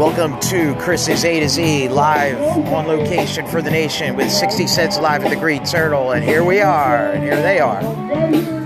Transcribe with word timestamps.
Welcome 0.00 0.40
to 0.48 0.74
Chris's 0.76 1.26
A 1.26 1.40
to 1.40 1.48
Z 1.50 1.90
live 1.90 2.40
on 2.68 2.86
location 2.86 3.46
for 3.46 3.60
the 3.60 3.70
nation 3.70 4.16
with 4.16 4.32
60 4.32 4.66
Cents 4.66 4.98
live 4.98 5.22
at 5.24 5.28
the 5.28 5.36
Green 5.36 5.62
Turtle. 5.62 6.12
And 6.12 6.24
here 6.24 6.42
we 6.42 6.62
are, 6.62 7.10
and 7.10 7.22
here 7.22 7.42
they 7.42 7.58
are. 7.58 8.59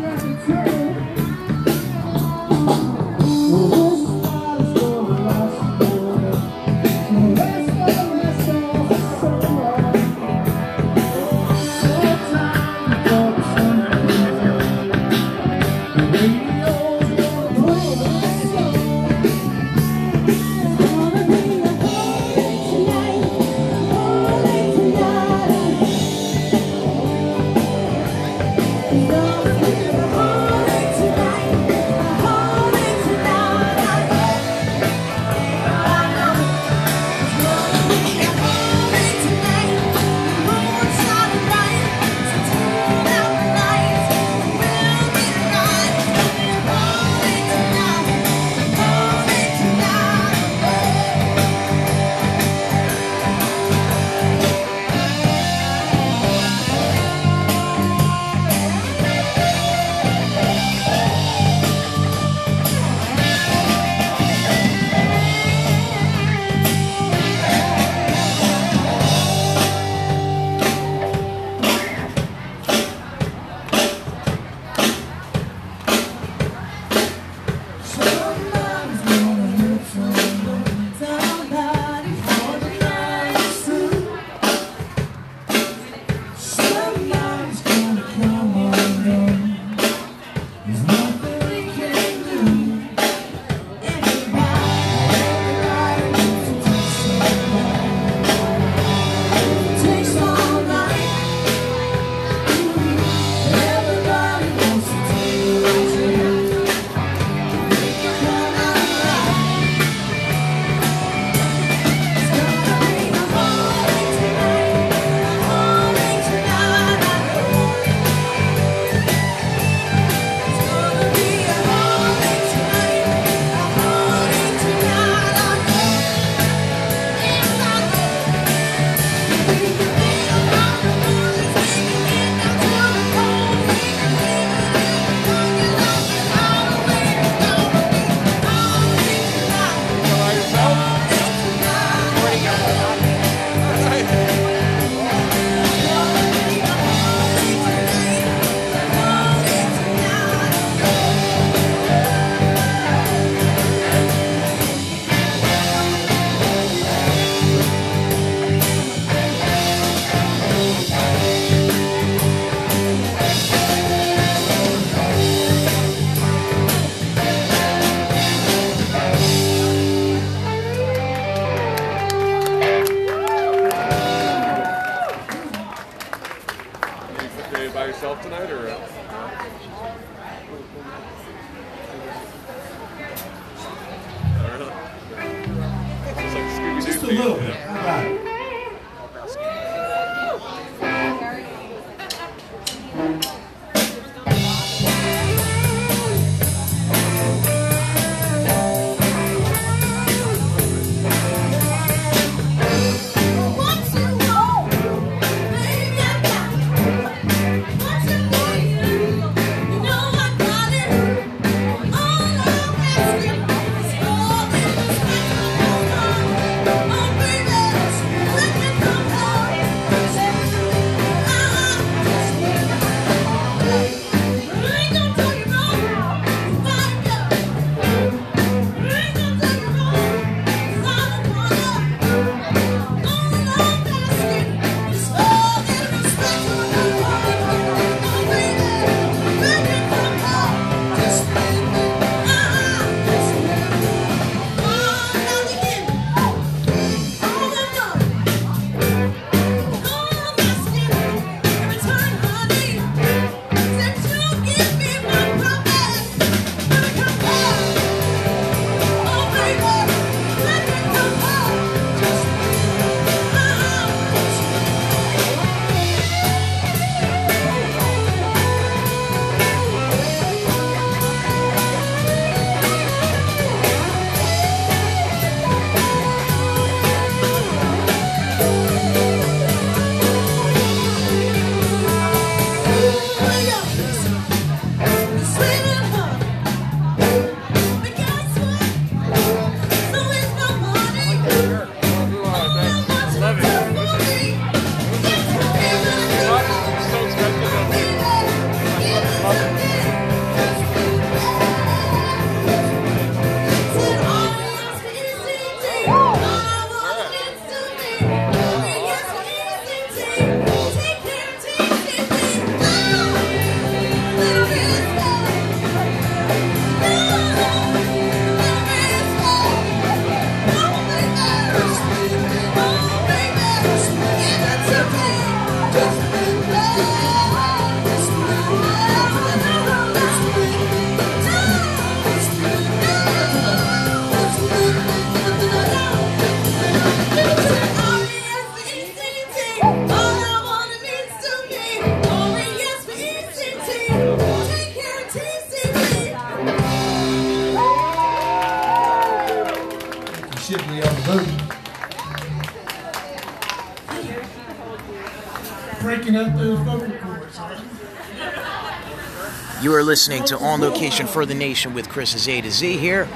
listening 359.84 360.24
to 360.24 360.38
On 360.38 360.60
Location 360.60 361.06
for 361.06 361.26
the 361.26 361.34
Nation 361.34 361.74
with 361.74 361.88
Chris's 361.88 362.26
A 362.28 362.40
to 362.40 362.50
Z 362.50 362.78
here. 362.78 363.06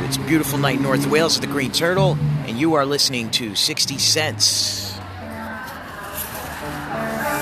It's 0.00 0.16
a 0.16 0.20
beautiful 0.22 0.58
night 0.58 0.80
North 0.80 1.06
Wales 1.06 1.36
at 1.36 1.42
the 1.42 1.46
Green 1.46 1.70
Turtle, 1.70 2.16
and 2.46 2.58
you 2.58 2.74
are 2.74 2.86
listening 2.86 3.30
to 3.32 3.54
60 3.54 3.98
Cents. 3.98 4.98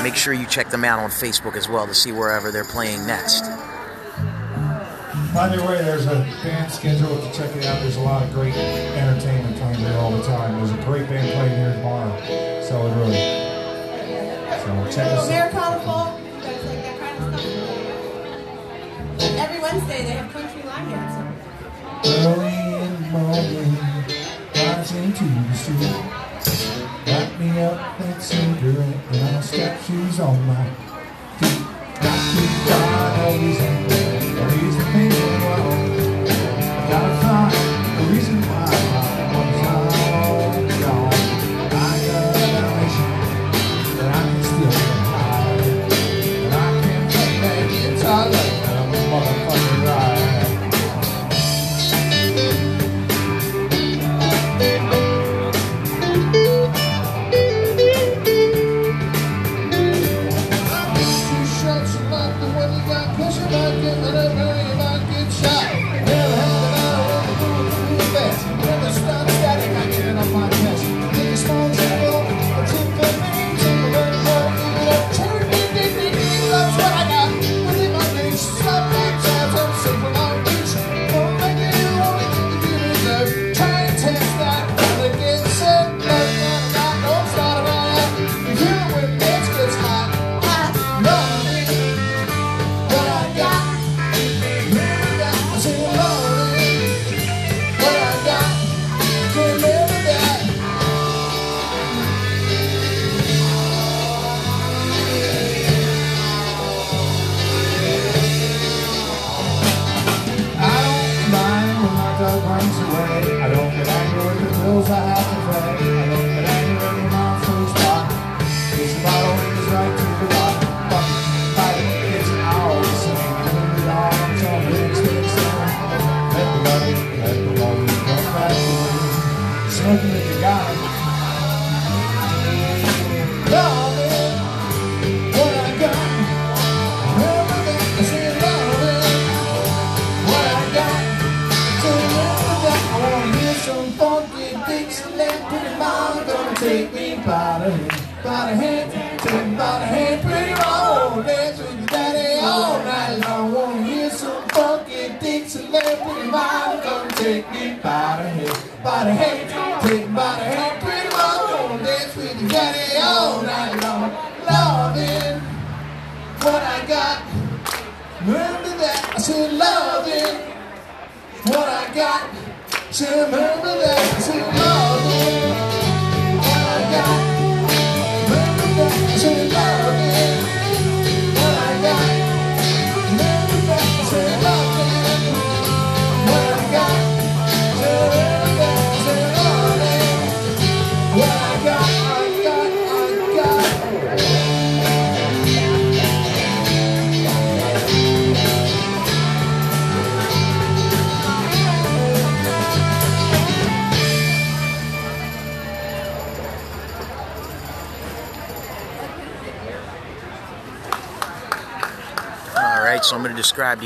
Make 0.02 0.16
sure 0.16 0.34
you 0.34 0.46
check 0.46 0.70
them 0.70 0.84
out 0.84 0.98
on 0.98 1.10
Facebook 1.10 1.56
as 1.56 1.68
well 1.68 1.86
to 1.86 1.94
see 1.94 2.12
wherever 2.12 2.50
they're 2.50 2.64
playing 2.64 3.06
next. 3.06 3.42
By 5.32 5.54
the 5.54 5.62
way, 5.64 5.82
there's 5.82 6.06
a 6.06 6.26
band 6.42 6.72
schedule 6.72 7.16
to 7.16 7.32
check 7.32 7.54
it 7.54 7.64
out. 7.64 7.80
There's 7.80 7.96
a 7.96 8.00
lot 8.00 8.22
of 8.22 8.32
great 8.32 8.54
entertainment 8.54 9.58
coming 9.58 9.78
here 9.78 9.96
all 9.98 10.10
the 10.10 10.22
time. 10.24 10.56
There's 10.56 10.72
a 10.72 10.84
great 10.84 11.08
band 11.08 11.32
playing 11.32 11.56
here 11.56 11.74
tomorrow, 11.74 12.62
so 12.62 12.86
it 12.86 12.94
really. 12.96 13.48
So 14.62 14.96
check 14.96 15.06
us 15.12 15.30
out. 15.30 15.67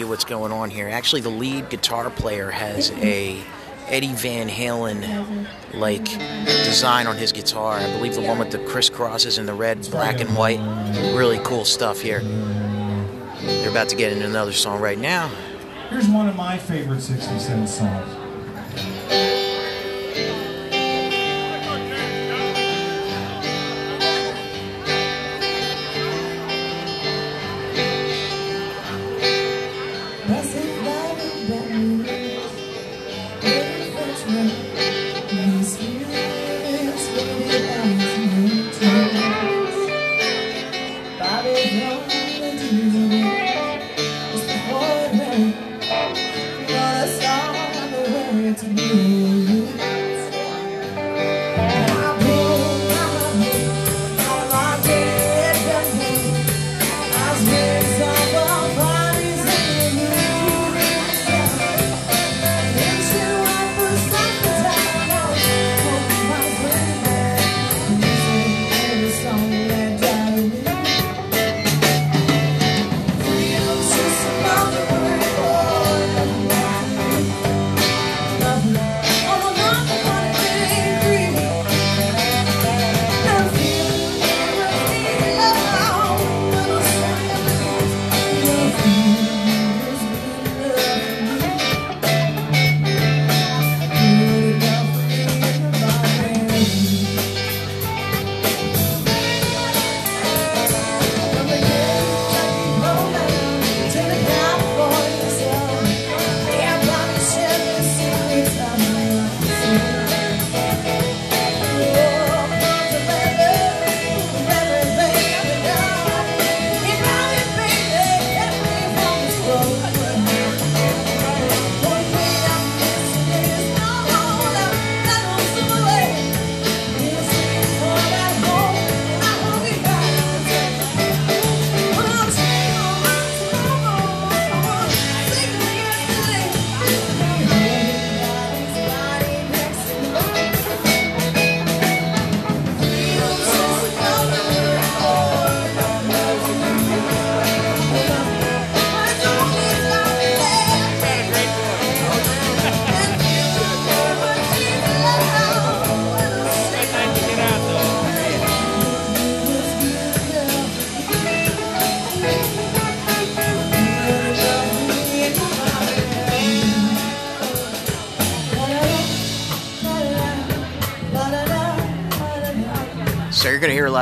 idea 0.03 0.11
what's 0.11 0.25
going 0.25 0.51
on 0.51 0.69
here. 0.71 0.89
Actually, 0.89 1.21
the 1.21 1.31
lead 1.31 1.71
guitar 1.71 2.11
player 2.11 2.51
has 2.51 2.91
a 2.93 3.41
Eddie 3.87 4.15
Van 4.15 4.49
Halen 4.49 5.47
like 5.75 6.05
design 6.65 7.07
on 7.07 7.17
his 7.17 7.31
guitar. 7.31 7.75
I 7.75 7.87
believe 7.97 8.15
the 8.15 8.21
one 8.21 8.39
with 8.39 8.51
the 8.51 8.59
crisscrosses 8.59 9.39
and 9.39 9.47
the 9.47 9.55
red, 9.55 9.89
black, 9.91 10.21
and 10.21 10.37
white. 10.37 10.59
Really 11.15 11.39
cool 11.45 11.65
stuff 11.65 12.01
here. 12.01 12.21
They're 12.21 13.71
about 13.71 13.89
to 13.91 13.97
get 13.97 14.13
into 14.13 14.27
another 14.27 14.53
song 14.53 14.81
right 14.81 14.99
now. 14.99 15.31
Here's 15.91 16.09
one 16.09 16.29
of 16.29 16.35
my 16.35 16.59
favorite 16.59 17.01
'67 17.01 17.69
songs. 17.69 18.22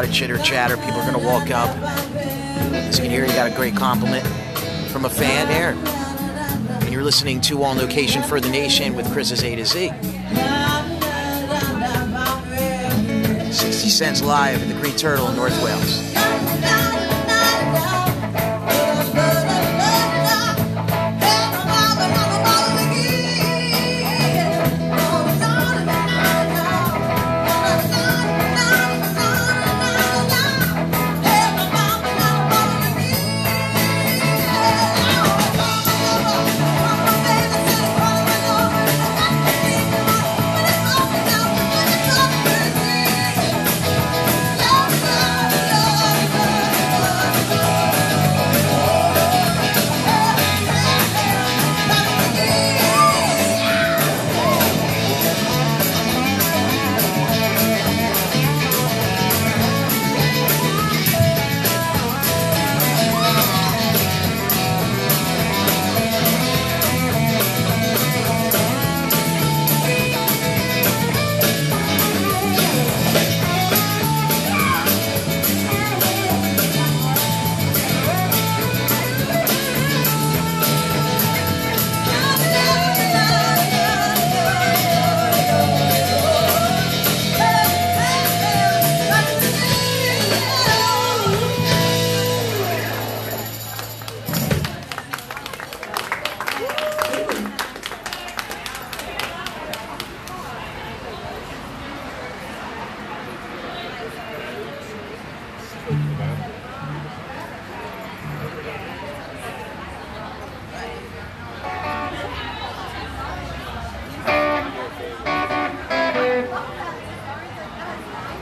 Lot 0.01 0.09
of 0.09 0.15
chitter 0.15 0.39
chatter. 0.39 0.79
People 0.79 0.95
are 0.95 1.13
gonna 1.13 1.19
walk 1.19 1.51
up. 1.51 1.69
As 1.77 2.97
you 2.97 3.03
can 3.03 3.11
hear, 3.11 3.27
you 3.27 3.33
got 3.35 3.53
a 3.53 3.55
great 3.55 3.77
compliment 3.77 4.27
from 4.91 5.05
a 5.05 5.11
fan 5.11 5.47
there. 5.49 5.73
And 6.81 6.91
you're 6.91 7.05
listening 7.05 7.43
to 7.43 7.63
On 7.65 7.77
Location 7.77 8.23
for 8.23 8.41
the 8.41 8.49
Nation 8.49 8.97
with 8.97 9.13
Chris's 9.13 9.45
A 9.45 9.57
to 9.57 9.67
Z. 9.67 9.91
60 13.53 13.91
Cents 13.91 14.23
live 14.23 14.63
at 14.63 14.69
the 14.75 14.81
Green 14.81 14.97
Turtle 14.97 15.29
in 15.29 15.37
North 15.37 15.63
Wales. 15.63 16.10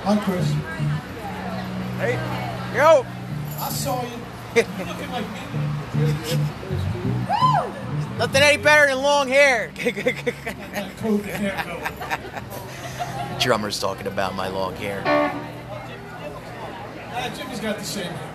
Hi, 0.09 0.17
Chris. 0.25 0.49
Hey, 1.99 2.15
yo! 2.75 3.05
I 3.61 3.69
saw 3.69 4.01
you. 4.01 4.09
Looking 4.55 5.11
like 5.13 5.31
me. 5.31 5.39
Nothing 8.17 8.43
any 8.43 8.57
better 8.57 8.87
than 8.87 9.03
long 9.03 9.29
hair. 9.29 9.71
Like 9.85 10.25
coat 10.97 11.27
and 11.27 11.53
haircut. 11.53 11.93
Drummer's 13.39 13.79
talking 13.79 14.07
about 14.07 14.35
my 14.35 14.49
long 14.49 14.75
hair. 14.77 15.03
Ah, 15.05 15.31
Jimmy's 17.37 17.61
got 17.61 17.77
the 17.77 17.85
same 17.85 18.11
hair. 18.11 18.28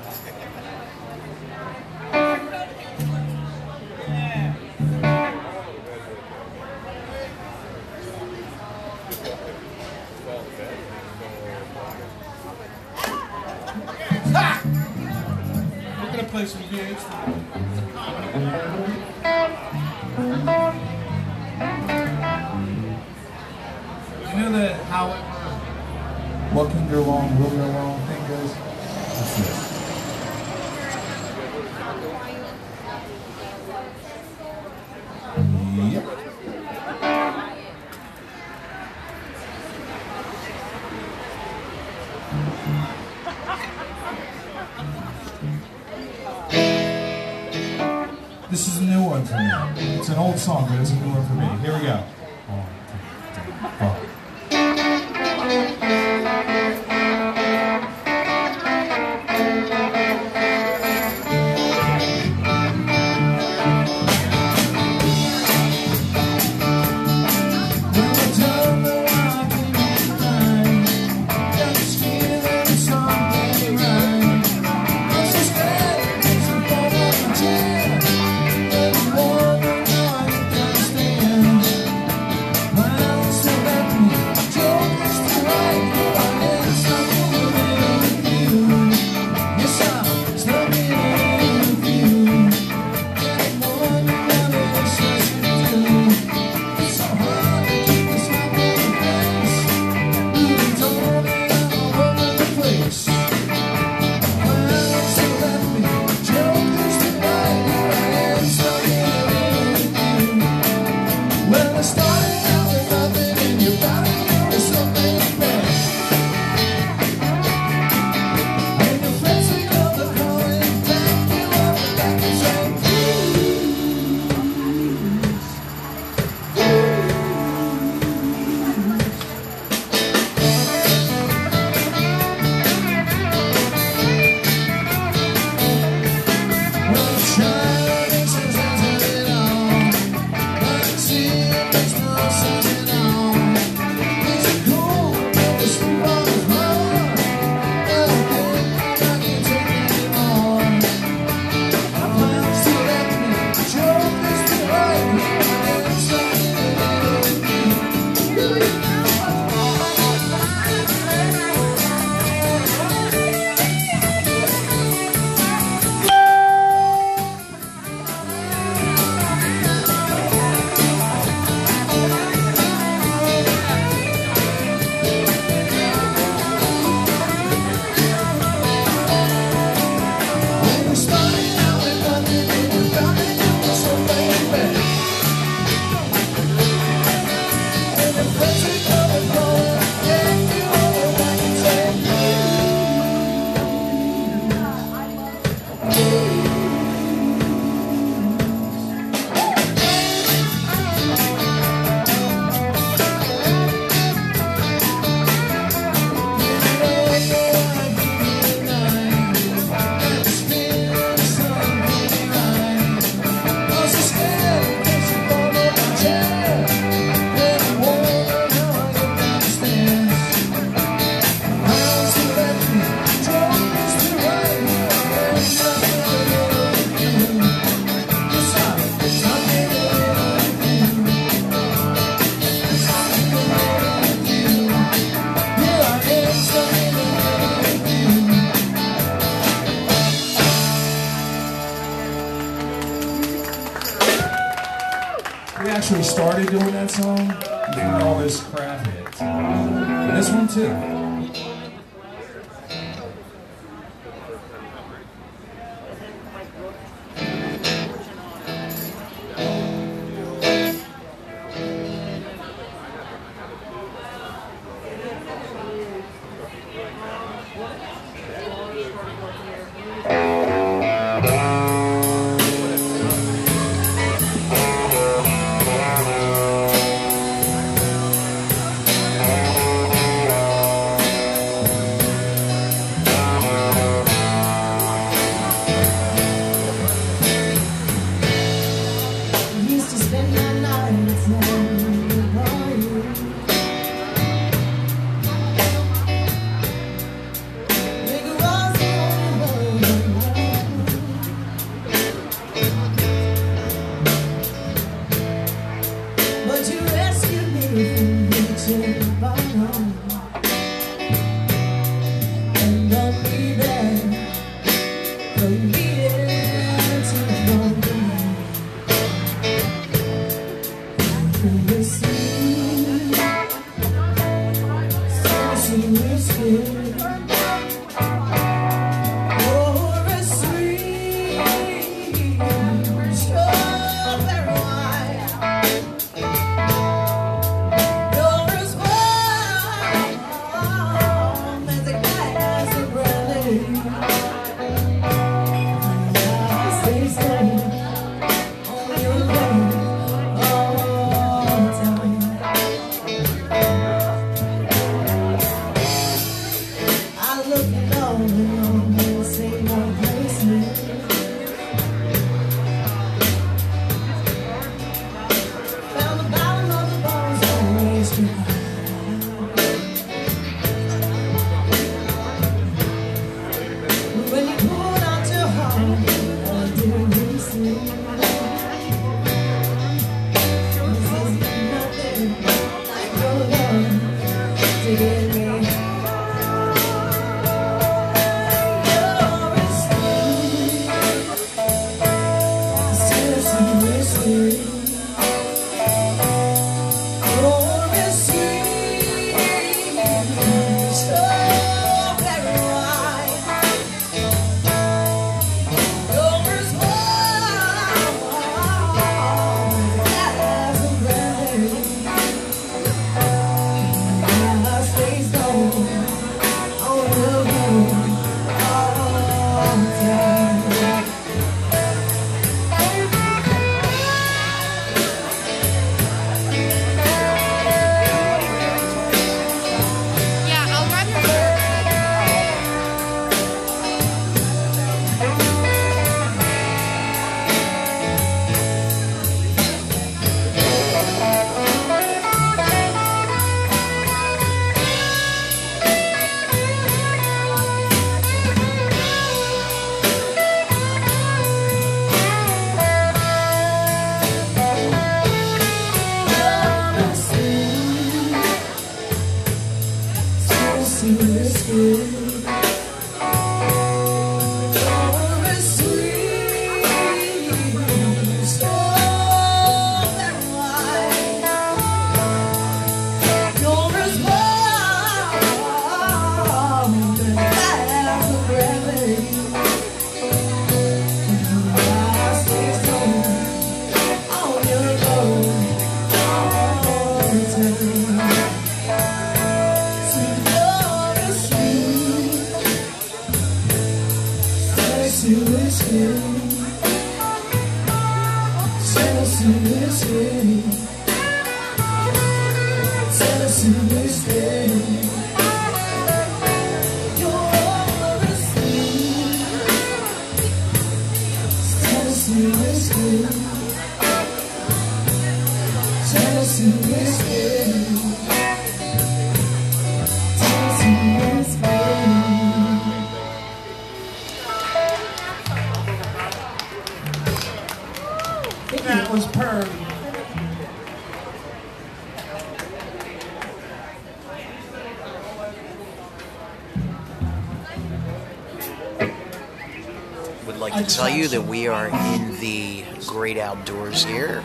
to 540.86 540.96
tell 540.96 541.10
you 541.10 541.28
that 541.30 541.41
we 541.41 541.67
are 541.67 541.88
in 541.88 542.39
the 542.39 542.84
great 543.06 543.38
outdoors 543.38 544.04
here. 544.04 544.43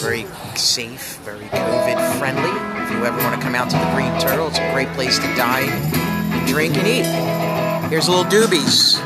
Very 0.00 0.26
safe, 0.56 1.18
very 1.18 1.46
COVID 1.46 2.18
friendly. 2.18 2.50
If 2.82 2.90
you 2.90 3.04
ever 3.04 3.16
want 3.18 3.34
to 3.34 3.40
come 3.40 3.54
out 3.54 3.70
to 3.70 3.76
the 3.76 3.90
Green 3.94 4.18
Turtle, 4.20 4.48
it's 4.48 4.58
a 4.58 4.72
great 4.72 4.88
place 4.88 5.18
to 5.18 5.34
dine 5.36 5.68
and 5.68 6.48
drink 6.48 6.76
and 6.76 6.86
eat. 6.86 7.90
Here's 7.90 8.08
a 8.08 8.10
little 8.10 8.30
doobies. 8.30 8.98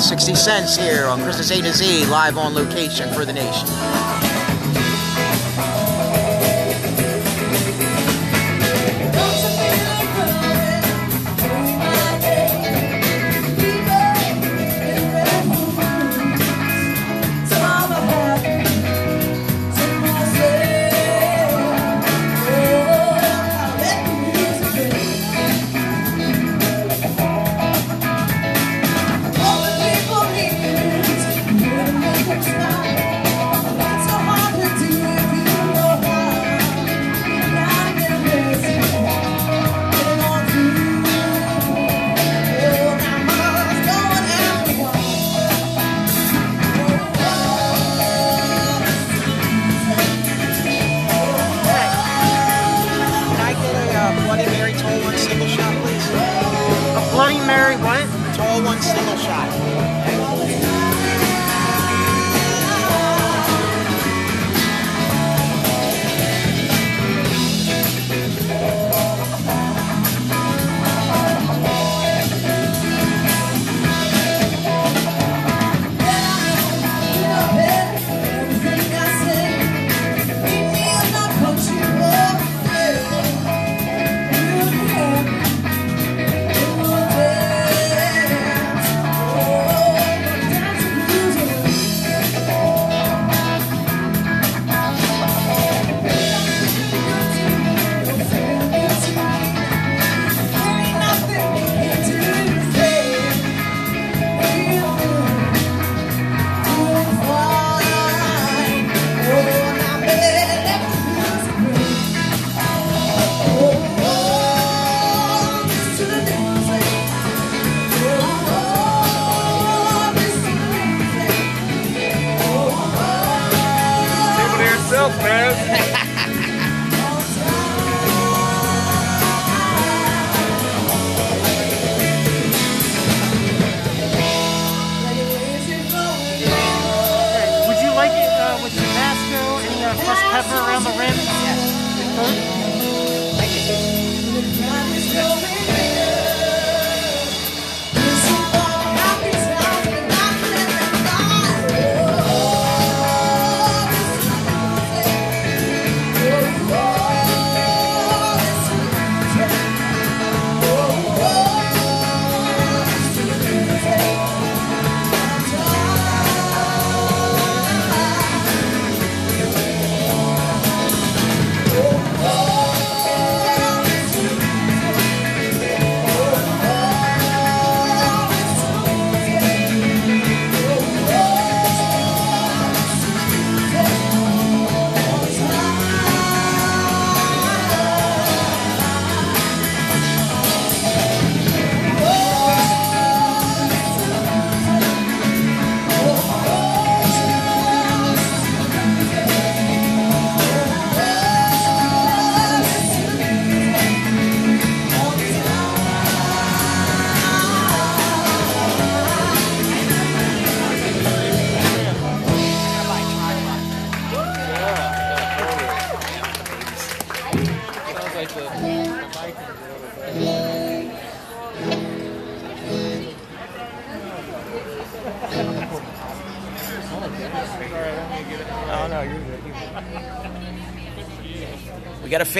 60 0.00 0.34
cents 0.34 0.76
here 0.76 1.06
on 1.06 1.20
Chris's 1.20 1.50
A 1.50 1.62
to 1.62 1.72
Z, 1.72 2.06
live 2.06 2.36
on 2.36 2.54
location 2.54 3.12
for 3.14 3.24
the 3.24 3.32
nation. 3.32 3.68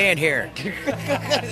stand 0.06 0.20
here. 0.20 0.50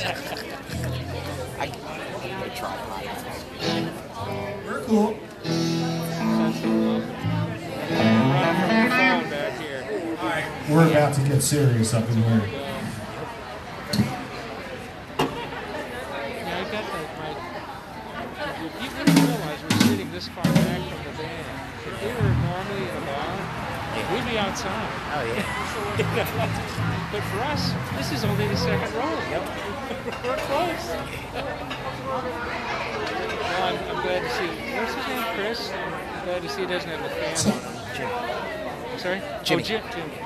Jimmy. 39.44 39.62
Oh, 39.62 39.66
Jim, 39.66 39.82
Jim. 39.92 40.23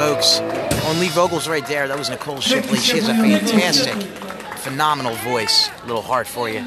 Folks? 0.00 0.40
On 0.86 0.98
lead 0.98 1.10
vocals 1.10 1.46
right 1.46 1.66
there, 1.66 1.86
that 1.86 1.98
was 1.98 2.08
Nicole 2.08 2.40
Shipley. 2.40 2.78
She 2.78 2.96
has 2.96 3.08
a 3.08 3.14
fantastic, 3.14 3.92
phenomenal 4.60 5.14
voice. 5.16 5.68
A 5.82 5.86
little 5.86 6.00
heart 6.00 6.26
for 6.26 6.48
you. 6.48 6.62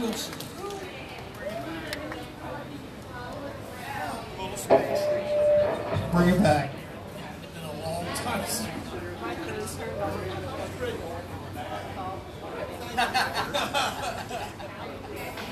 Bring 6.12 6.30
it 6.30 6.44
back. 6.44 6.70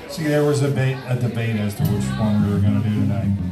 See, 0.08 0.24
there 0.24 0.44
was 0.44 0.62
a 0.62 0.66
a 0.68 1.16
debate 1.16 1.56
as 1.56 1.74
to 1.74 1.82
which 1.82 2.04
one 2.16 2.46
we 2.46 2.54
were 2.54 2.60
going 2.60 2.80
to 2.80 2.88
do 2.88 2.94
tonight. 2.94 3.51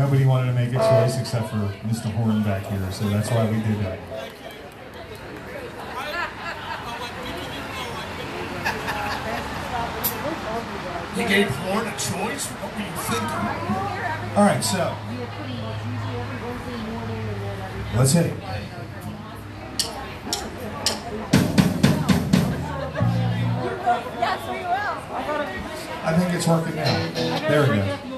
And 0.00 0.08
nobody 0.08 0.26
wanted 0.26 0.46
to 0.46 0.52
make 0.54 0.70
a 0.70 0.78
choice 0.78 1.20
except 1.20 1.50
for 1.50 1.56
Mr. 1.86 2.10
Horn 2.12 2.42
back 2.42 2.64
here, 2.64 2.90
so 2.90 3.06
that's 3.10 3.30
why 3.30 3.44
we 3.44 3.56
did 3.56 3.80
that. 3.80 3.98
You 11.18 11.28
gave 11.28 11.48
Horn 11.50 11.86
a 11.86 11.90
choice? 11.90 12.46
What 12.46 12.72
were 12.72 12.80
you 12.80 12.86
thinking? 12.96 13.28
All 14.38 14.44
right, 14.44 14.64
so 14.64 14.96
let's 17.94 18.12
hit 18.12 18.26
it. 18.26 18.36
I 26.02 26.18
think 26.18 26.32
it's 26.32 26.46
working 26.48 26.76
now. 26.76 27.48
There 27.48 27.70
we 27.70 27.76
go. 27.76 28.09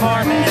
harmony. 0.00 0.45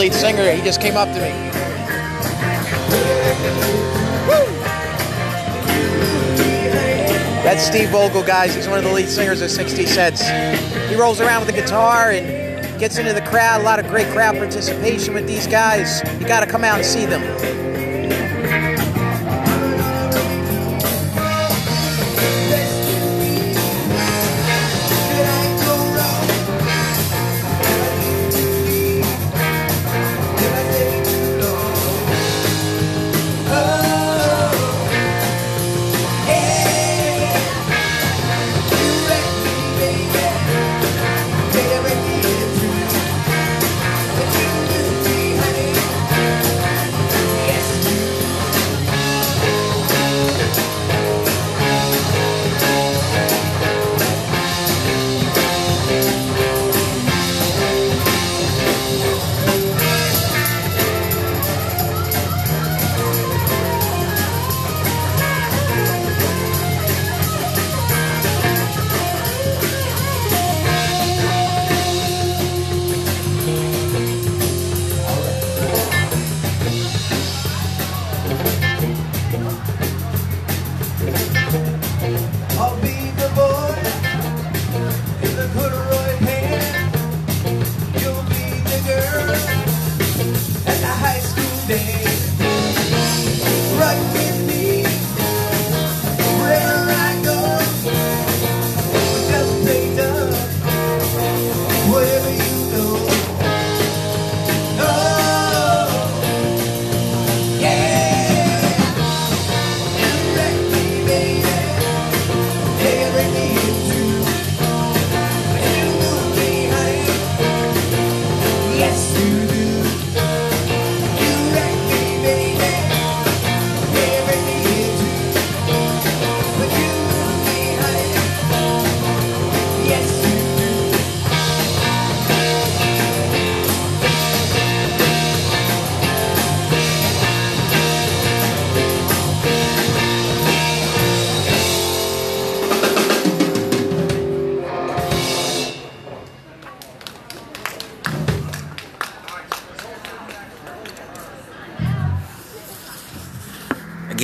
Lead 0.00 0.14
singer. 0.14 0.50
He 0.50 0.62
just 0.62 0.80
came 0.80 0.96
up 0.96 1.08
to 1.08 1.20
me. 1.20 1.28
That's 7.44 7.62
Steve 7.62 7.90
Vogel, 7.90 8.22
guys. 8.22 8.54
He's 8.54 8.66
one 8.66 8.78
of 8.78 8.84
the 8.84 8.92
lead 8.92 9.10
singers 9.10 9.42
of 9.42 9.50
60 9.50 9.84
Cents. 9.84 10.26
He 10.88 10.96
rolls 10.96 11.20
around 11.20 11.44
with 11.44 11.50
a 11.50 11.60
guitar 11.60 12.12
and 12.12 12.80
gets 12.80 12.96
into 12.96 13.12
the 13.12 13.20
crowd. 13.20 13.60
A 13.60 13.64
lot 13.64 13.78
of 13.78 13.88
great 13.88 14.06
crowd 14.08 14.36
participation 14.36 15.12
with 15.12 15.26
these 15.26 15.46
guys. 15.46 16.00
You 16.18 16.26
got 16.26 16.40
to 16.40 16.46
come 16.46 16.64
out 16.64 16.78
and 16.78 16.86
see 16.86 17.04
them. 17.04 17.59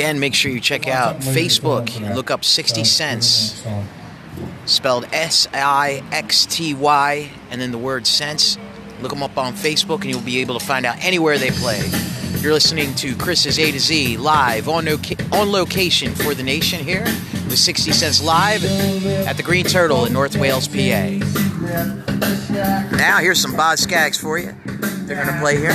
Again, 0.07 0.21
make 0.21 0.35
sure 0.35 0.53
you 0.53 0.61
check 0.61 0.87
out 0.87 1.17
Facebook 1.19 1.97
and 2.01 2.15
look 2.15 2.31
up 2.31 2.45
60 2.45 2.85
Cents, 2.85 3.61
spelled 4.65 5.05
S 5.13 5.49
I 5.53 6.01
X 6.13 6.47
T 6.47 6.75
Y, 6.75 7.29
and 7.51 7.61
then 7.61 7.73
the 7.73 7.79
word 7.79 8.07
cents. 8.07 8.57
Look 9.03 9.11
them 9.11 9.25
up 9.25 9.37
on 9.37 9.55
Facebook 9.55 10.03
and 10.03 10.05
you'll 10.11 10.21
be 10.21 10.39
able 10.43 10.57
to 10.61 10.65
find 10.65 10.87
out 10.87 11.03
anywhere 11.05 11.39
they 11.39 11.51
play. 11.51 11.83
You're 12.39 12.53
listening 12.53 12.95
to 12.97 13.17
Chris's 13.17 13.59
A 13.59 13.73
to 13.73 13.81
Z 13.81 14.17
live 14.19 14.69
on, 14.69 14.85
loca- 14.85 15.17
on 15.33 15.51
location 15.51 16.15
for 16.15 16.35
the 16.35 16.43
nation 16.45 16.85
here 16.85 17.03
with 17.03 17.59
60 17.59 17.91
Cents 17.91 18.23
live 18.23 18.65
at 19.27 19.37
the 19.37 19.43
Green 19.43 19.65
Turtle 19.65 20.05
in 20.05 20.13
North 20.13 20.37
Wales, 20.37 20.69
PA. 20.69 21.19
Now, 22.97 23.19
here's 23.19 23.41
some 23.41 23.57
Boz 23.57 23.81
Scaggs 23.81 24.19
for 24.19 24.39
you. 24.39 24.55
They're 24.65 25.17
going 25.17 25.35
to 25.35 25.41
play. 25.41 25.57
Here 25.59 25.73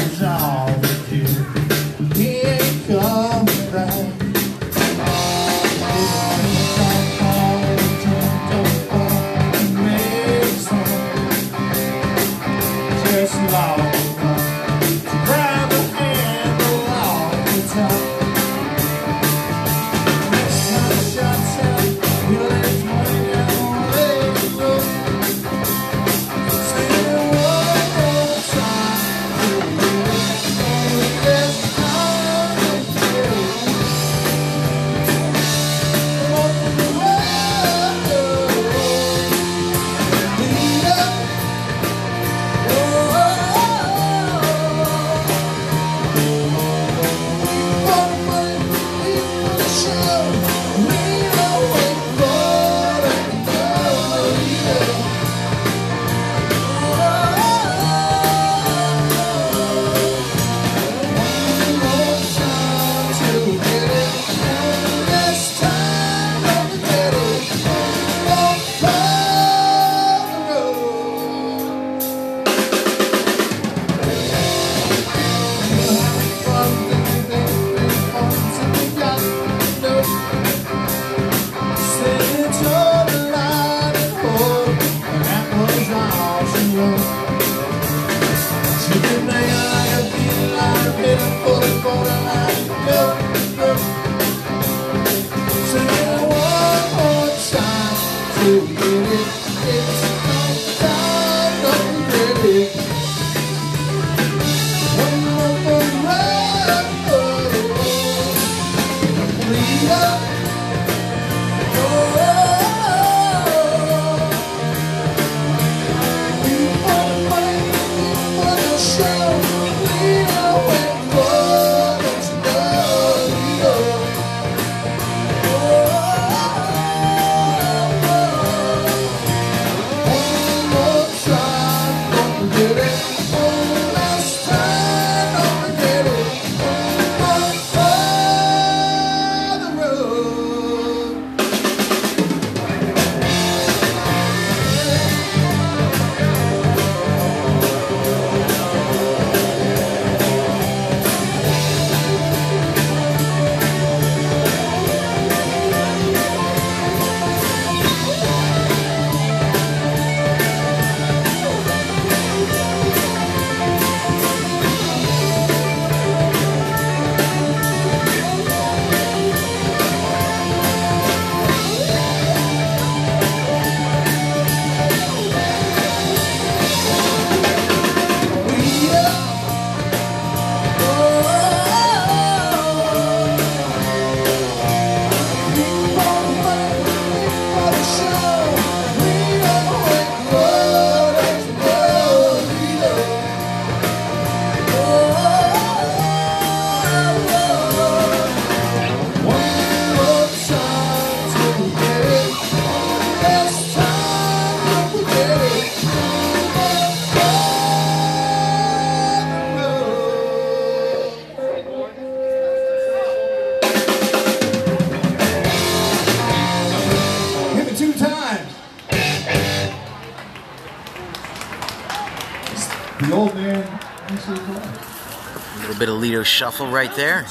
shuffle 226.42 226.72
right 226.72 226.96
there. 226.96 227.24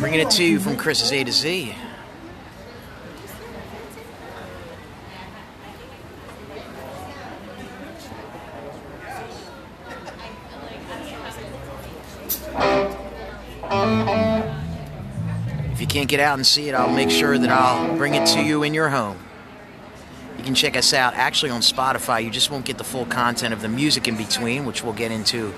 Bringing 0.00 0.18
it 0.18 0.30
to 0.30 0.42
you 0.42 0.58
from 0.58 0.76
Chris's 0.76 1.12
A 1.12 1.22
to 1.22 1.30
Z. 1.30 1.72
If 15.70 15.80
you 15.80 15.86
can't 15.86 16.08
get 16.08 16.18
out 16.18 16.38
and 16.38 16.44
see 16.44 16.68
it, 16.68 16.74
I'll 16.74 16.92
make 16.92 17.10
sure 17.10 17.38
that 17.38 17.50
I'll 17.50 17.96
bring 17.96 18.16
it 18.16 18.26
to 18.30 18.42
you 18.42 18.64
in 18.64 18.74
your 18.74 18.88
home. 18.88 19.25
Can 20.46 20.54
check 20.54 20.76
us 20.76 20.94
out 20.94 21.14
actually 21.14 21.50
on 21.50 21.60
Spotify. 21.60 22.22
You 22.22 22.30
just 22.30 22.52
won't 22.52 22.64
get 22.64 22.78
the 22.78 22.84
full 22.84 23.04
content 23.04 23.52
of 23.52 23.62
the 23.62 23.68
music 23.68 24.06
in 24.06 24.16
between, 24.16 24.64
which 24.64 24.84
we'll 24.84 24.92
get 24.92 25.10
into 25.10 25.52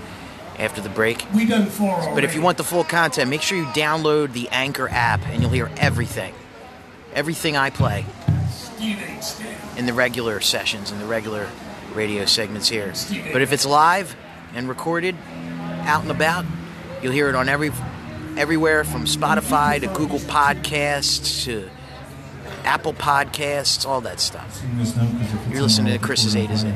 after 0.58 0.80
the 0.80 0.88
break. 0.88 1.26
We 1.34 1.44
done 1.44 1.66
four 1.66 1.90
already. 1.90 2.14
But 2.14 2.24
if 2.24 2.34
you 2.34 2.40
want 2.40 2.56
the 2.56 2.64
full 2.64 2.84
content, 2.84 3.28
make 3.28 3.42
sure 3.42 3.58
you 3.58 3.66
download 3.66 4.32
the 4.32 4.48
Anchor 4.48 4.88
app 4.88 5.20
and 5.26 5.42
you'll 5.42 5.50
hear 5.50 5.70
everything. 5.76 6.32
Everything 7.12 7.54
I 7.54 7.68
play 7.68 8.06
Steve 8.50 8.98
ain't 9.02 9.22
Steve. 9.22 9.54
in 9.76 9.84
the 9.84 9.92
regular 9.92 10.40
sessions, 10.40 10.90
in 10.90 10.98
the 10.98 11.04
regular 11.04 11.50
radio 11.92 12.24
segments 12.24 12.70
here. 12.70 12.94
But 13.30 13.42
if 13.42 13.52
it's 13.52 13.66
live 13.66 14.16
and 14.54 14.70
recorded, 14.70 15.16
out 15.82 16.00
and 16.00 16.10
about, 16.10 16.46
you'll 17.02 17.12
hear 17.12 17.28
it 17.28 17.34
on 17.34 17.50
every 17.50 17.72
everywhere 18.38 18.84
from 18.84 19.04
Spotify 19.04 19.80
to 19.82 19.86
Google 19.88 20.20
Podcasts 20.20 21.44
to 21.44 21.68
Apple 22.68 22.92
Podcasts, 22.92 23.86
all 23.86 24.02
that 24.02 24.20
stuff. 24.20 24.56
Sing 24.60 24.76
this 24.76 24.94
note 24.94 25.10
'cause 25.12 25.22
if 25.22 25.34
it's 25.34 25.52
You're 25.54 25.62
listening 25.62 25.98
to 25.98 25.98
Chris's 25.98 26.36
A 26.36 26.46
to 26.46 26.56
Z. 26.56 26.74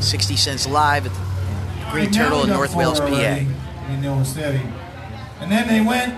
60 0.00 0.36
cents 0.36 0.66
live 0.66 1.06
at 1.06 1.12
the 1.14 1.20
Green 1.92 2.06
Right 2.06 2.12
Turtle 2.12 2.42
in 2.42 2.48
North 2.48 2.74
Wales, 2.74 2.98
PA. 2.98 3.06
already 3.06 3.46
In 3.90 4.00
New 4.00 4.24
City. 4.24 4.60
And 5.40 5.52
then 5.52 5.68
they 5.68 5.80
went, 5.80 6.14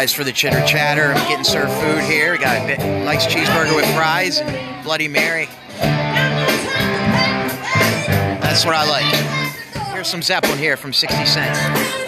Apologize 0.00 0.16
for 0.16 0.24
the 0.24 0.32
chitter 0.32 0.64
chatter. 0.64 1.12
I'm 1.12 1.28
getting 1.28 1.44
served 1.44 1.70
food 1.72 2.02
here. 2.04 2.38
Got 2.38 2.62
a 2.62 2.66
bit, 2.66 2.78
nice 3.04 3.26
cheeseburger 3.26 3.76
with 3.76 3.84
fries 3.94 4.38
and 4.40 4.82
Bloody 4.82 5.08
Mary. 5.08 5.46
That's 8.40 8.64
what 8.64 8.74
I 8.74 8.88
like. 8.88 9.04
Here's 9.92 10.08
some 10.08 10.22
Zeppelin 10.22 10.56
here 10.56 10.78
from 10.78 10.94
60 10.94 11.26
cents. 11.26 11.99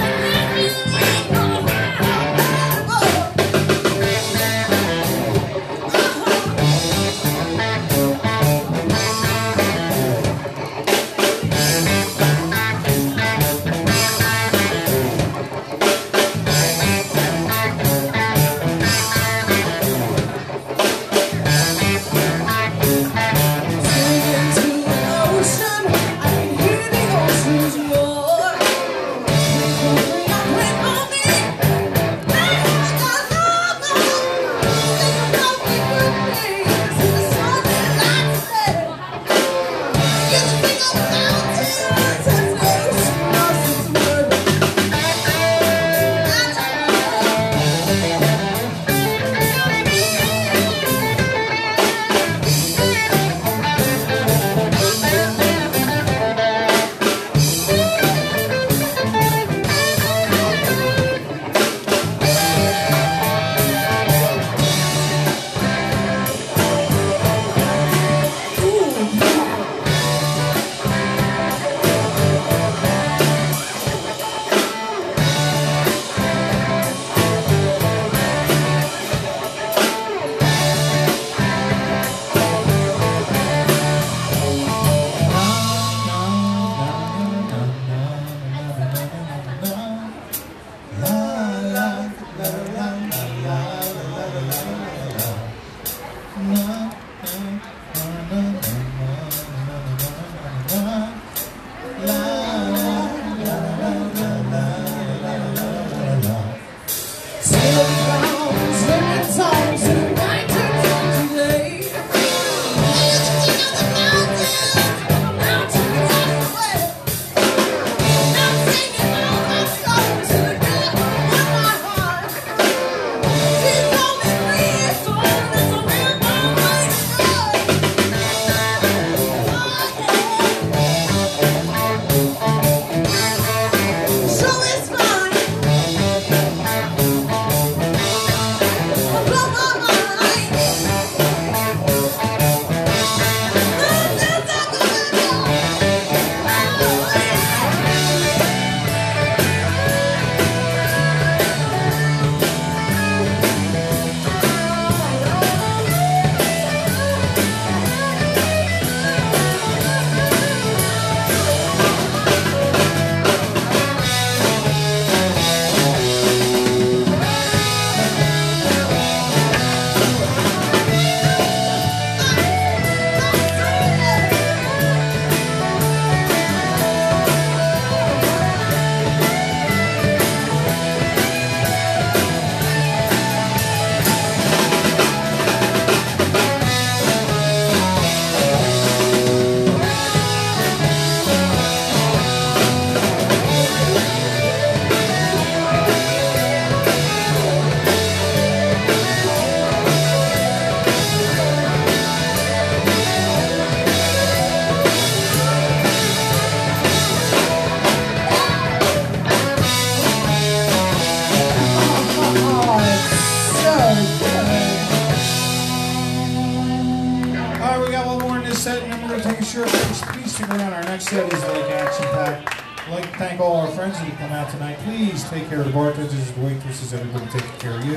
Thank 223.33 223.41
all 223.41 223.57
our 223.57 223.69
friends 223.69 223.99
that 223.99 224.05
have 224.05 224.19
come 224.19 224.33
out 224.33 224.51
tonight. 224.51 224.77
Please 224.81 225.25
take 225.31 225.49
care 225.49 225.61
of 225.61 225.67
the 225.67 225.73
bartenders, 225.73 226.31
the 226.33 226.41
waitresses, 226.43 226.93
everybody 226.93 227.25
taking 227.31 227.59
care 227.59 227.75
of 227.75 227.83
you. 227.83 227.97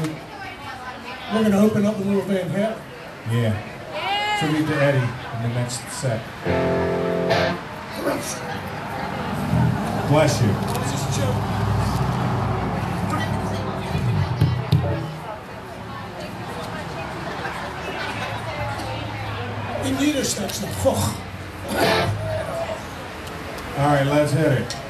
We're 1.33 1.41
going 1.41 1.51
to 1.51 1.59
open 1.59 1.85
up 1.85 1.97
the 1.97 2.05
little 2.05 2.21
Van 2.21 2.49
Halen. 2.49 2.79
Yeah. 3.29 4.39
Tribute 4.39 4.65
to 4.65 4.75
Eddie 4.81 4.99
in 4.99 5.43
the 5.43 5.49
next 5.49 5.81
set. 5.91 6.21
Bless 10.07 10.41
you. 10.41 10.47
Just 10.47 11.19
joke. 11.19 11.35
In 19.83 19.95
Niedersachsen. 19.97 20.69
All 23.77 23.87
right, 23.87 24.07
let's 24.07 24.31
hit 24.31 24.53
it. 24.53 24.84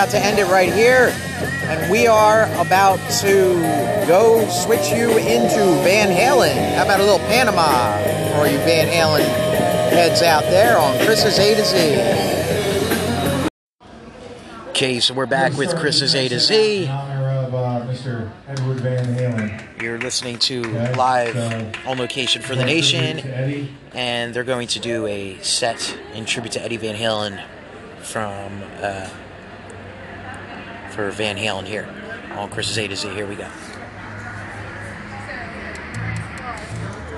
About 0.00 0.12
to 0.12 0.18
end 0.18 0.38
it 0.38 0.46
right 0.46 0.72
here, 0.72 1.14
and 1.64 1.90
we 1.92 2.06
are 2.06 2.44
about 2.58 2.98
to 3.10 3.52
go 4.08 4.48
switch 4.48 4.88
you 4.88 5.10
into 5.18 5.58
Van 5.84 6.08
Halen. 6.08 6.74
How 6.74 6.84
about 6.84 7.00
a 7.00 7.04
little 7.04 7.18
Panama 7.18 7.98
for 8.34 8.46
you 8.46 8.56
Van 8.60 8.88
Halen 8.88 9.20
heads 9.90 10.22
out 10.22 10.44
there 10.44 10.78
on 10.78 10.96
Chris's 11.04 11.38
A 11.38 11.54
to 11.54 11.64
Z. 11.66 13.50
Okay, 14.70 15.00
so 15.00 15.12
we're 15.12 15.26
back 15.26 15.52
with 15.58 15.76
Chris's 15.76 16.14
A 16.14 16.28
to 16.28 16.40
Z. 16.40 16.86
Mr. 16.86 18.30
Edward 18.48 18.80
Van 18.80 19.04
Halen. 19.04 19.82
You're 19.82 19.98
listening 19.98 20.38
to 20.38 20.62
live 20.94 21.36
on 21.86 21.98
location 21.98 22.40
for 22.40 22.54
the 22.54 22.64
nation, 22.64 23.18
and 23.92 24.32
they're 24.32 24.44
going 24.44 24.68
to 24.68 24.78
do 24.78 25.06
a 25.06 25.36
set 25.42 25.94
in 26.14 26.24
tribute 26.24 26.52
to 26.52 26.62
Eddie 26.62 26.78
Van 26.78 26.94
Halen 26.94 27.44
from 28.00 28.62
uh, 28.80 29.10
for 31.00 31.10
Van 31.12 31.36
Halen 31.36 31.64
here 31.64 31.88
on 32.32 32.50
Chris's 32.50 32.76
A 32.76 32.86
to 32.86 32.94
Z. 32.94 33.08
Here 33.14 33.26
we 33.26 33.34
go. 33.34 33.48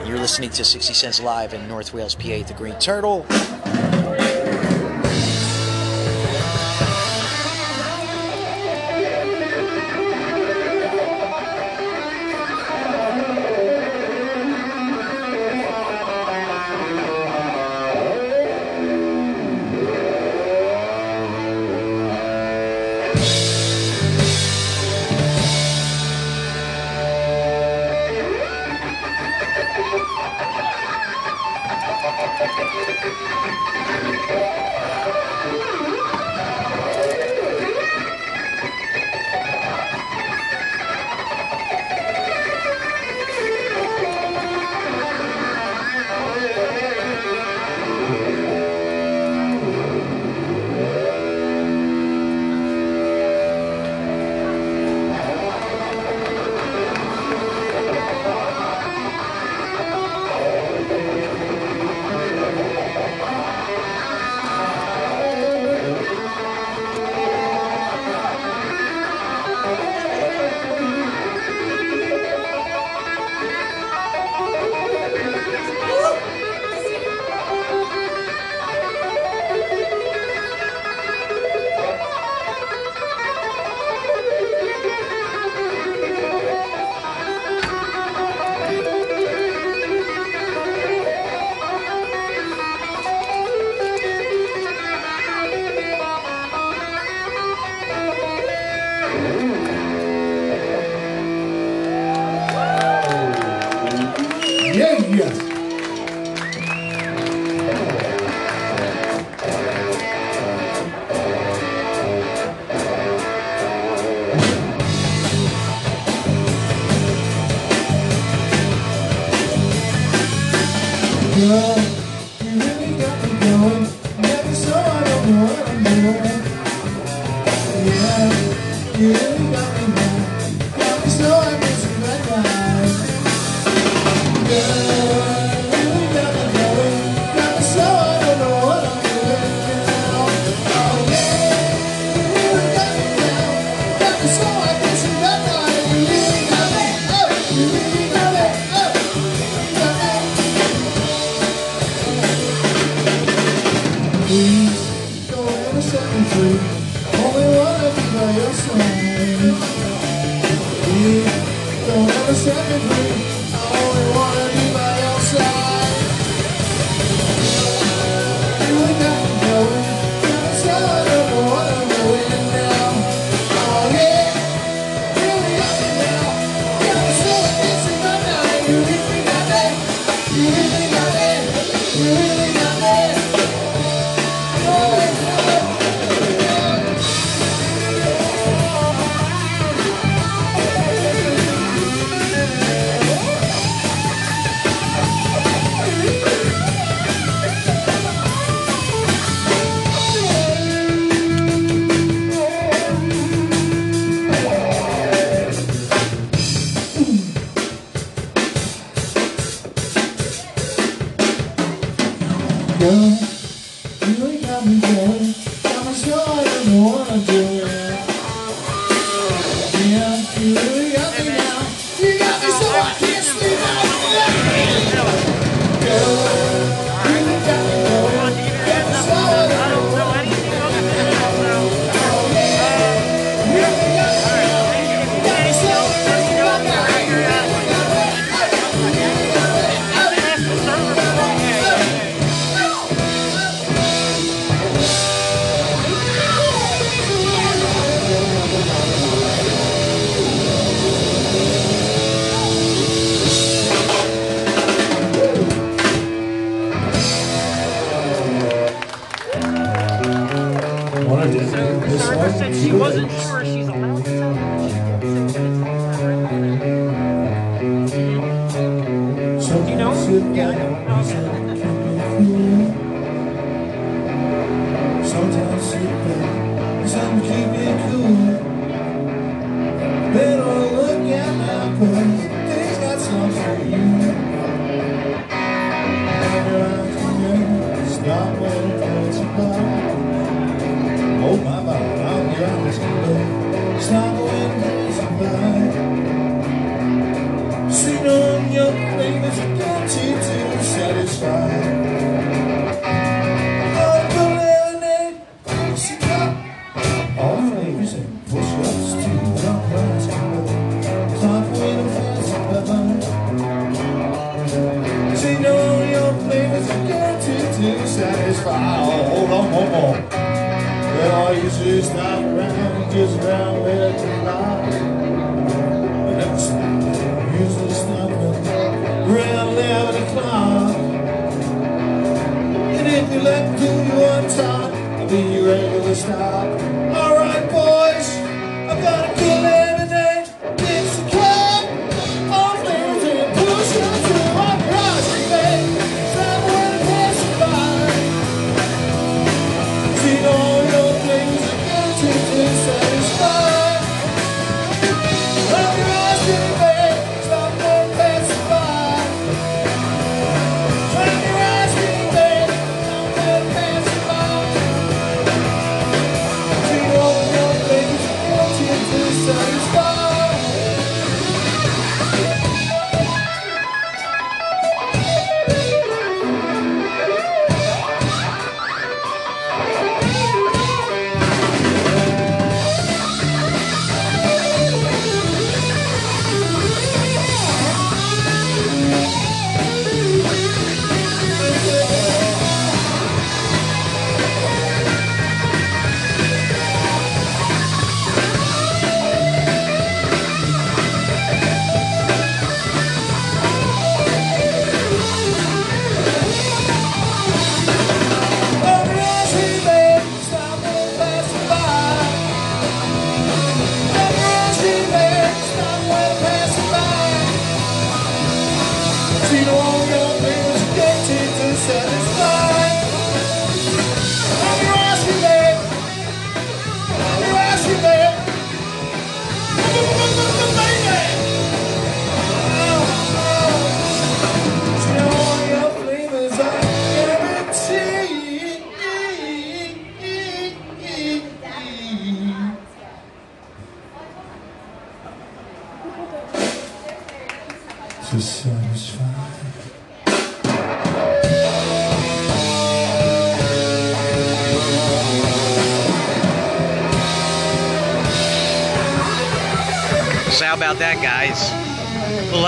You're 0.06 0.18
listening 0.18 0.50
to 0.50 0.64
60 0.64 0.94
Cents 0.94 1.20
Live 1.20 1.52
in 1.52 1.66
North 1.66 1.92
Wales, 1.92 2.14
PA 2.14 2.42
the 2.42 2.54
Green 2.56 2.78
Turtle. 2.78 3.26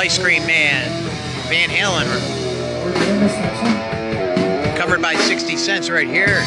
Ice 0.05 0.19
Cream 0.19 0.47
Man, 0.47 0.87
Van 1.49 1.71
Halen, 1.71 2.05
covered 4.77 5.01
by 5.01 5.15
60 5.15 5.57
Cents 5.57 5.89
right 5.89 6.07
here. 6.07 6.43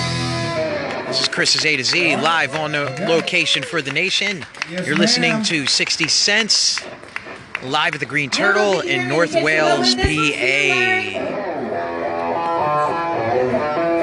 This 1.07 1.21
is 1.21 1.27
Chris's 1.27 1.65
A 1.65 1.75
to 1.75 1.83
Z 1.83 2.17
live 2.17 2.55
on 2.55 2.73
the 2.73 2.83
location 3.09 3.63
for 3.63 3.81
the 3.81 3.91
nation. 3.91 4.45
You're 4.69 4.95
listening 4.95 5.41
to 5.45 5.65
60 5.65 6.07
Cents 6.07 6.85
live 7.63 7.95
at 7.95 7.99
the 7.99 8.05
Green 8.05 8.29
Turtle 8.29 8.81
in 8.81 9.09
North 9.09 9.33
Wales, 9.33 9.95
PA. 9.95 10.01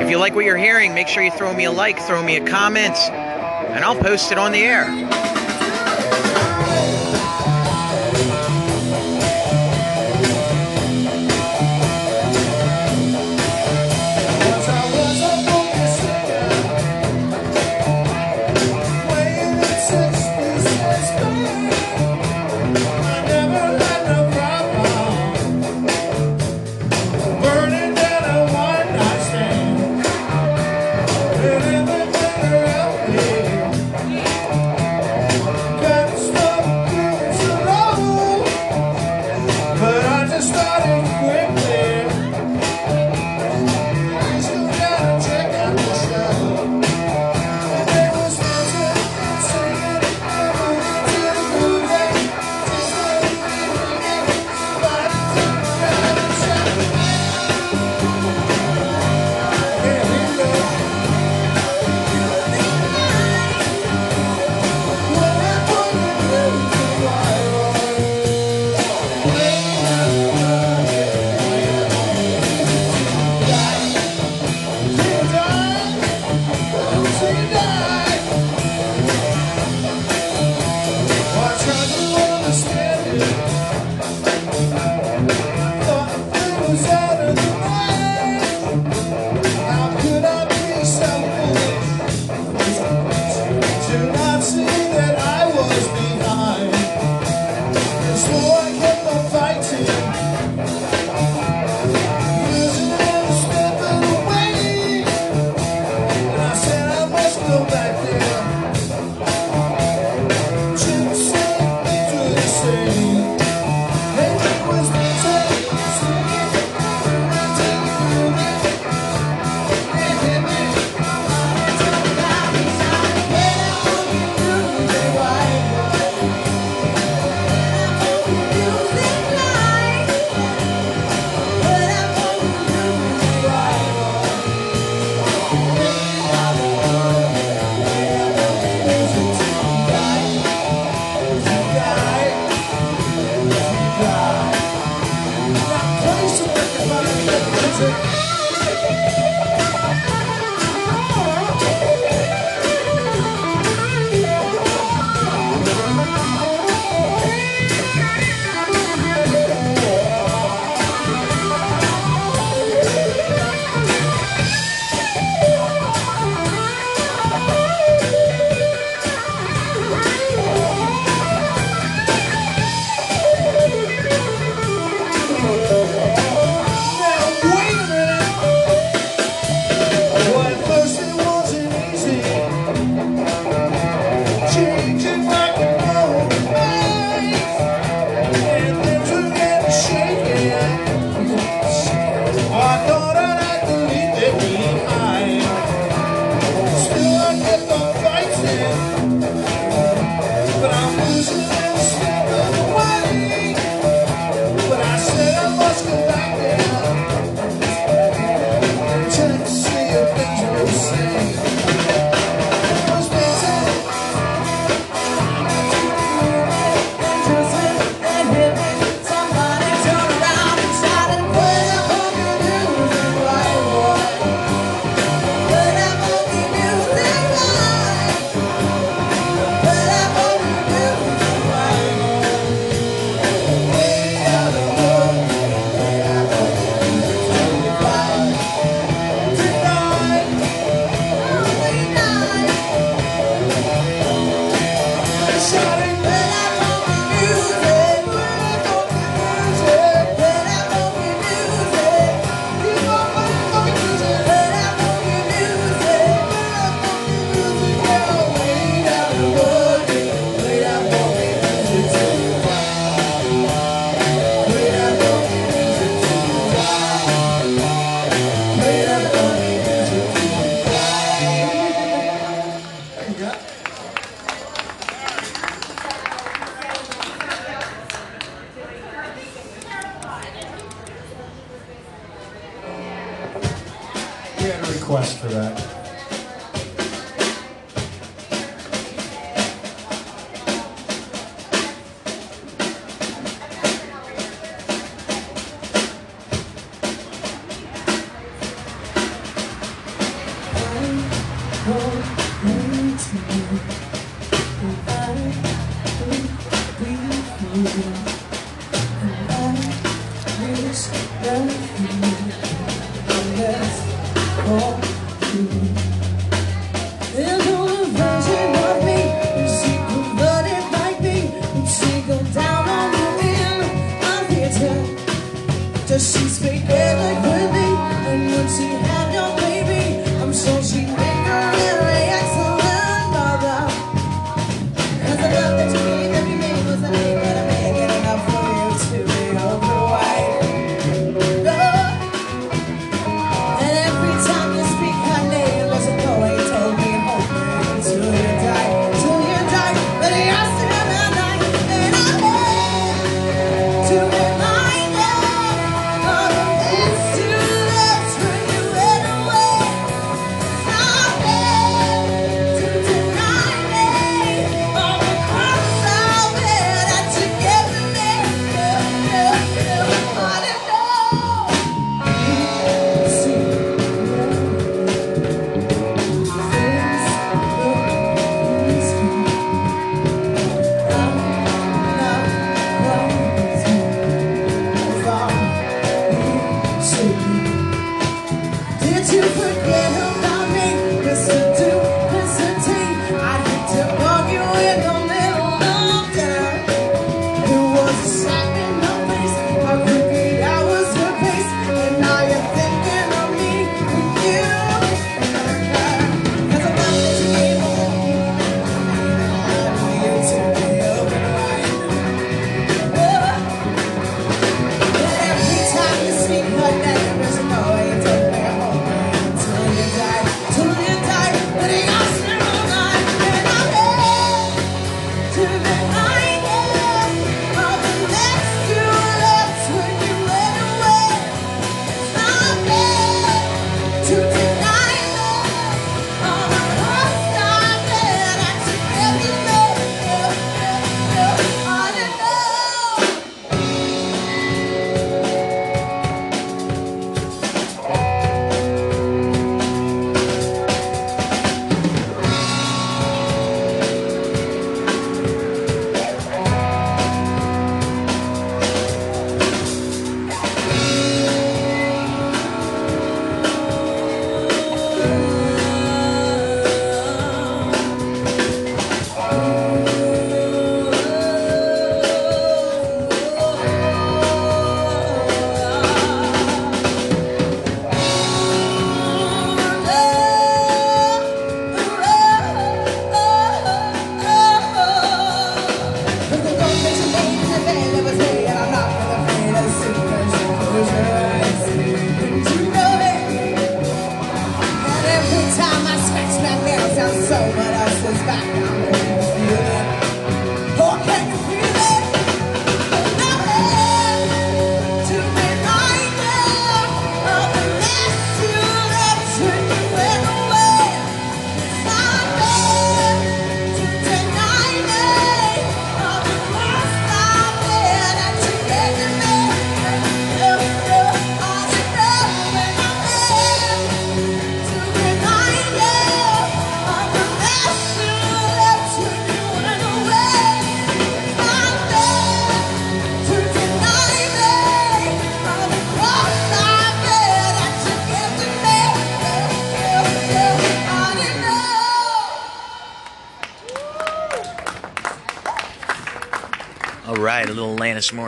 If 0.02 0.10
you 0.10 0.18
like 0.18 0.34
what 0.34 0.44
you're 0.44 0.56
hearing, 0.56 0.94
make 0.94 1.06
sure 1.06 1.22
you 1.22 1.30
throw 1.30 1.54
me 1.54 1.66
a 1.66 1.70
like, 1.70 2.00
throw 2.00 2.24
me 2.24 2.38
a 2.38 2.44
comment, 2.44 2.96
and 2.96 3.84
I'll 3.84 3.94
post 3.94 4.32
it 4.32 4.38
on 4.38 4.50
the 4.50 4.64
air. 4.64 5.23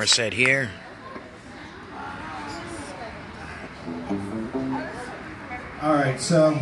set 0.06 0.32
here. 0.32 0.70
All 5.82 5.94
right, 5.94 6.20
so. 6.20 6.58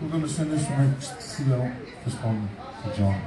We're 0.00 0.08
going 0.08 0.22
to 0.22 0.28
send 0.28 0.50
this 0.50 0.68
one 0.68 0.96
to, 0.98 1.42
Bill, 1.44 1.72
this 2.04 2.14
one 2.16 2.48
to 2.84 2.96
John. 2.96 3.22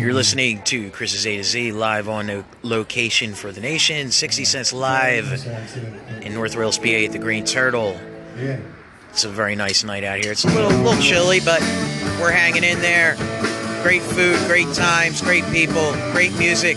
You're 0.00 0.14
listening 0.14 0.62
to 0.64 0.90
Chris's 0.90 1.26
A 1.26 1.36
to 1.36 1.44
Z 1.44 1.72
live 1.72 2.08
on 2.08 2.44
location 2.62 3.34
for 3.34 3.52
the 3.52 3.60
nation. 3.60 4.10
60 4.10 4.44
Cents 4.44 4.72
Live 4.72 5.46
in 6.22 6.34
North 6.34 6.56
Wales, 6.56 6.78
PA 6.78 6.86
at 6.86 7.12
the 7.12 7.18
Green 7.18 7.44
Turtle. 7.44 7.98
Yeah. 8.36 8.58
It's 9.16 9.24
a 9.24 9.30
very 9.30 9.56
nice 9.56 9.82
night 9.82 10.04
out 10.04 10.18
here. 10.18 10.30
It's 10.30 10.44
a 10.44 10.48
little, 10.48 10.68
little 10.68 11.00
chilly, 11.00 11.40
but 11.40 11.62
we're 12.20 12.32
hanging 12.32 12.64
in 12.64 12.82
there. 12.82 13.16
Great 13.82 14.02
food, 14.02 14.36
great 14.46 14.70
times, 14.74 15.22
great 15.22 15.42
people, 15.46 15.92
great 16.12 16.36
music. 16.36 16.76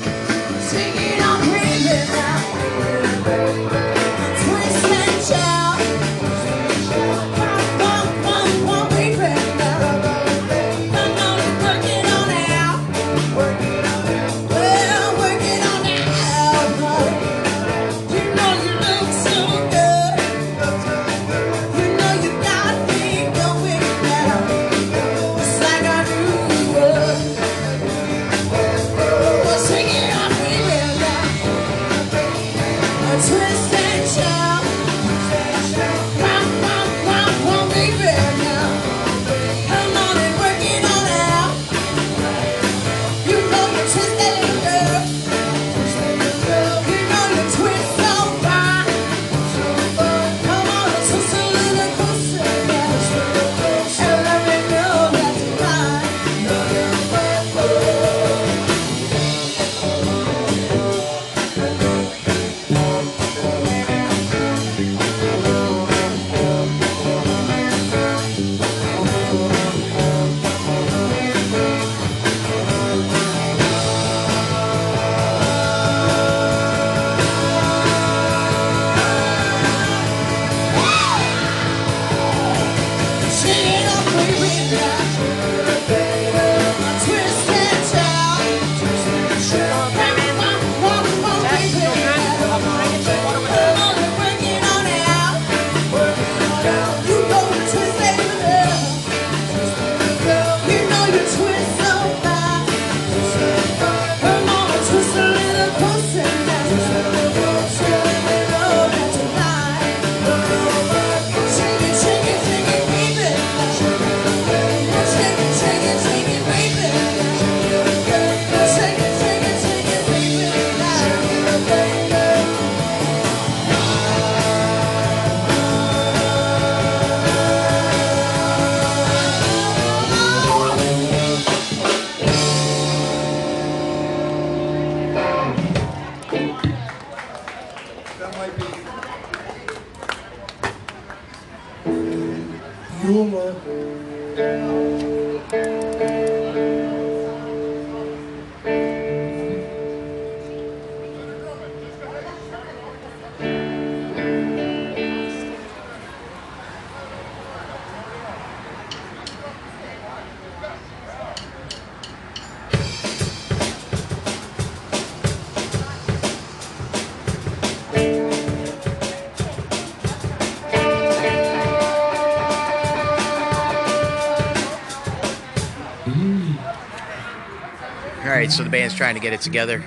The 178.70 178.78
band's 178.78 178.94
trying 178.94 179.16
to 179.16 179.20
get 179.20 179.34
it 179.34 179.41
together. 179.41 179.84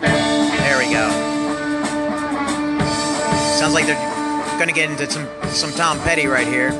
There 0.00 0.78
we 0.78 0.92
go. 0.92 1.10
Sounds 3.58 3.74
like 3.74 3.86
they're 3.86 4.58
gonna 4.58 4.72
get 4.72 4.88
into 4.88 5.10
some 5.10 5.26
some 5.48 5.72
Tom 5.72 5.98
Petty 6.00 6.26
right 6.26 6.46
here. 6.46 6.70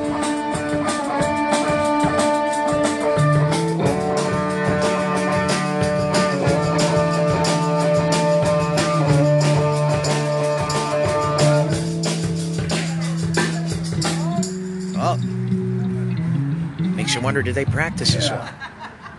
Oh, 14.96 15.16
makes 16.94 17.14
you 17.14 17.20
wonder: 17.20 17.42
Did 17.42 17.56
they 17.56 17.64
practice 17.64 18.14
this 18.14 18.30
one? 18.30 18.63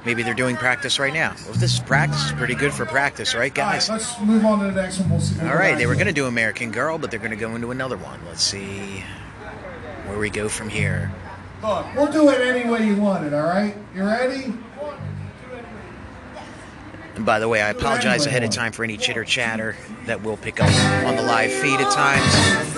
Maybe 0.06 0.22
they're 0.22 0.36
doing 0.36 0.56
practice 0.56 0.99
right 0.99 1.14
now. 1.14 1.34
Well, 1.45 1.53
this 1.53 1.73
is 1.73 1.80
practice, 1.80 2.22
it's 2.23 2.38
pretty 2.38 2.53
good 2.53 2.73
for 2.73 2.86
practice, 2.86 3.34
right, 3.34 3.53
guys? 3.53 3.90
All 3.90 3.98
right, 3.98 4.03
let's 4.03 4.22
move 4.22 4.45
on 4.45 4.60
to 4.60 4.65
the 4.65 4.82
next 4.82 4.99
one. 4.99 5.10
We'll 5.10 5.19
see. 5.19 5.41
All 5.41 5.56
right, 5.56 5.76
they 5.77 5.88
were 5.88 5.95
going 5.95 6.07
to 6.07 6.14
do 6.14 6.27
American 6.27 6.72
Girl, 6.72 6.99
but 6.99 7.10
they're 7.10 7.19
going 7.19 7.32
to 7.32 7.38
go 7.38 7.56
into 7.56 7.72
another 7.72 7.98
one. 7.98 8.19
Let's 8.27 8.44
see 8.44 9.03
where 10.06 10.19
we 10.19 10.30
go 10.30 10.48
from 10.48 10.69
here. 10.69 11.11
Look, 11.64 11.86
we'll 11.95 12.11
do 12.11 12.30
it 12.30 12.41
any 12.41 12.69
way 12.69 12.86
you 12.86 12.95
want 12.95 13.26
it. 13.26 13.34
All 13.34 13.48
right, 13.48 13.76
you 13.95 14.03
ready? 14.03 14.53
And 17.15 17.26
by 17.26 17.40
the 17.40 17.48
way, 17.48 17.61
I 17.61 17.69
apologize 17.69 18.26
ahead 18.26 18.44
of 18.44 18.52
time 18.52 18.73
for 18.73 18.84
any 18.84 18.98
chitter 18.98 19.23
chatter 19.23 19.76
that 20.06 20.22
we'll 20.22 20.38
pick 20.38 20.60
up 20.60 20.69
on 21.06 21.15
the 21.15 21.23
live 21.23 21.52
feed 21.52 21.80
at 21.80 21.91
times. 21.91 22.76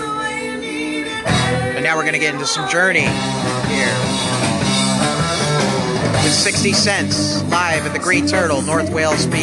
But 1.74 1.82
now 1.82 1.98
we're 1.98 2.04
going 2.04 2.14
to 2.14 2.20
get 2.20 2.34
into 2.34 2.46
some 2.46 2.70
Journey 2.70 3.02
here. 3.02 4.07
With 6.28 6.36
60 6.36 6.74
cents 6.74 7.42
live 7.44 7.86
at 7.86 7.94
the 7.94 8.00
Green 8.00 8.28
Turtle, 8.28 8.62
North 8.62 8.90
Wales, 8.90 9.26
PA. 9.28 9.38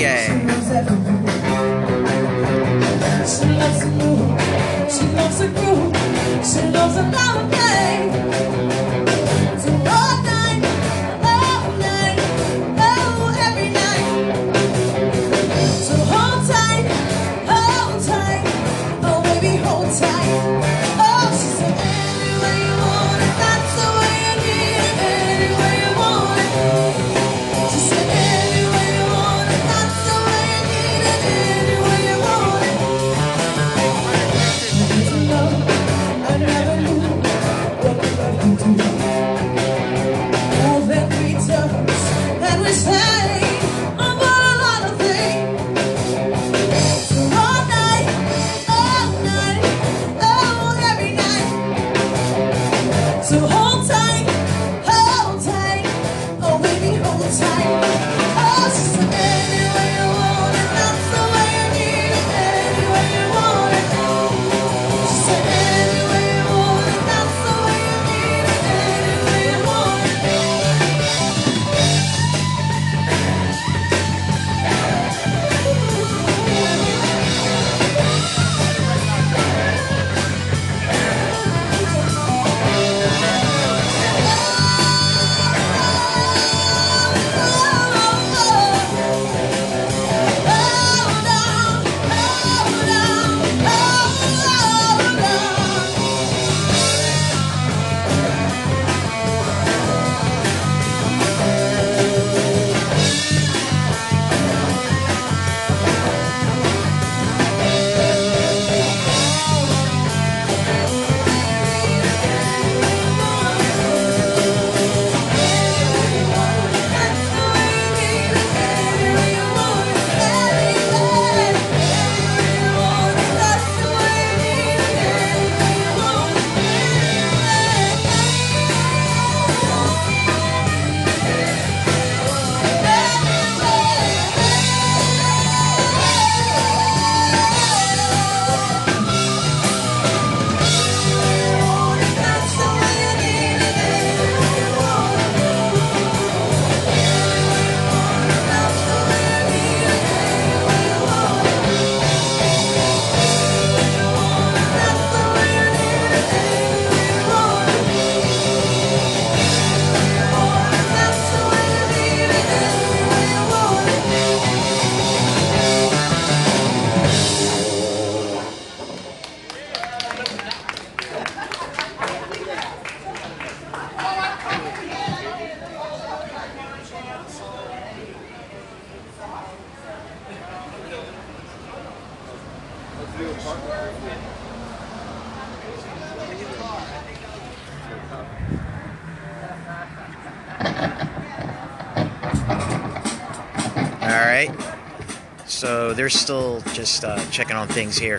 They're 195.94 196.10
still 196.10 196.60
just 196.72 197.04
uh, 197.04 197.24
checking 197.30 197.56
on 197.56 197.68
things 197.68 197.96
here. 197.96 198.18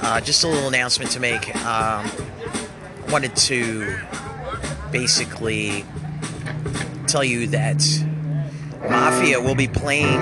Uh, 0.00 0.20
just 0.20 0.44
a 0.44 0.48
little 0.48 0.68
announcement 0.68 1.10
to 1.12 1.20
make. 1.20 1.54
Um, 1.64 2.08
wanted 3.10 3.34
to 3.36 3.98
basically 4.92 5.84
tell 7.06 7.24
you 7.24 7.48
that 7.48 7.82
Mafia 8.88 9.40
will 9.40 9.54
be 9.54 9.68
playing 9.68 10.18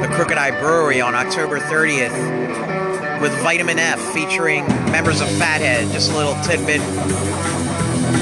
the 0.00 0.08
Crooked 0.12 0.38
Eye 0.38 0.58
Brewery 0.60 1.00
on 1.00 1.14
October 1.14 1.58
30th 1.58 3.20
with 3.20 3.32
Vitamin 3.42 3.78
F 3.78 4.00
featuring 4.12 4.66
members 4.92 5.20
of 5.20 5.28
Fathead. 5.38 5.90
Just 5.92 6.12
a 6.12 6.16
little 6.16 6.34
tidbit, 6.44 6.80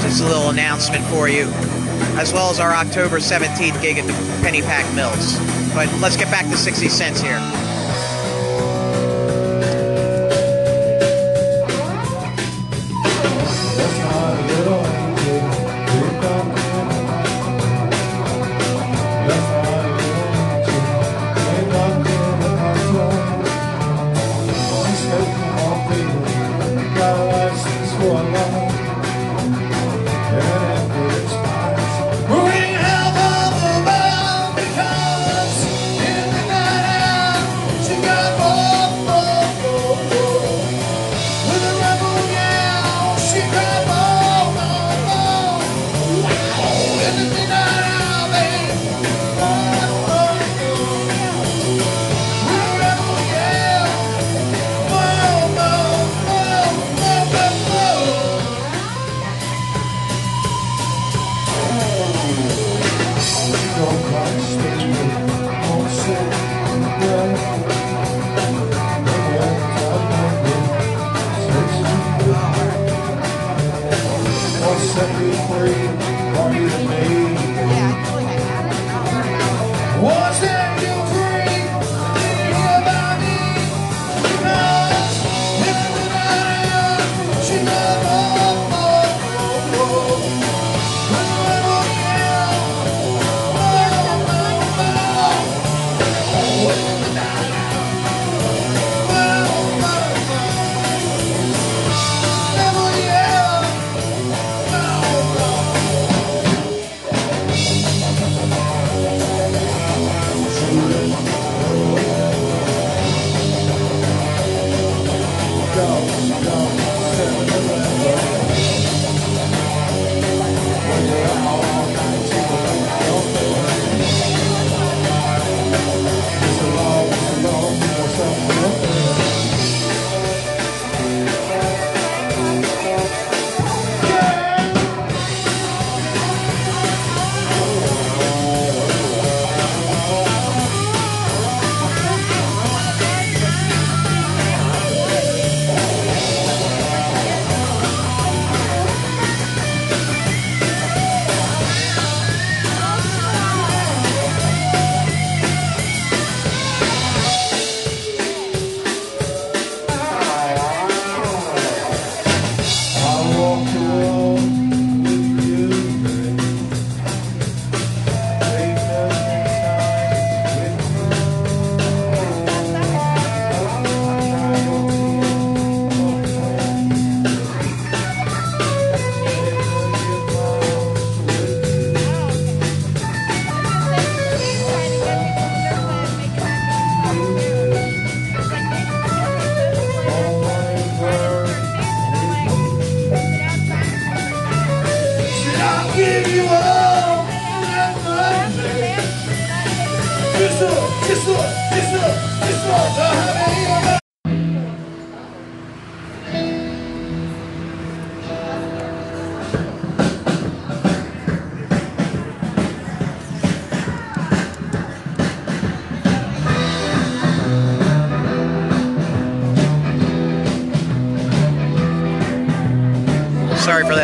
just 0.01 0.23
a 0.23 0.25
little 0.25 0.49
announcement 0.49 1.03
for 1.05 1.29
you, 1.29 1.43
as 2.17 2.33
well 2.33 2.49
as 2.49 2.59
our 2.59 2.73
October 2.73 3.17
17th 3.17 3.81
gig 3.81 3.97
at 3.97 4.07
the 4.07 4.13
Penny 4.41 4.61
Pack 4.61 4.91
Mills. 4.95 5.37
But 5.75 5.91
let's 5.99 6.17
get 6.17 6.31
back 6.31 6.45
to 6.45 6.57
60 6.57 6.89
cents 6.89 7.21
here. 7.21 7.39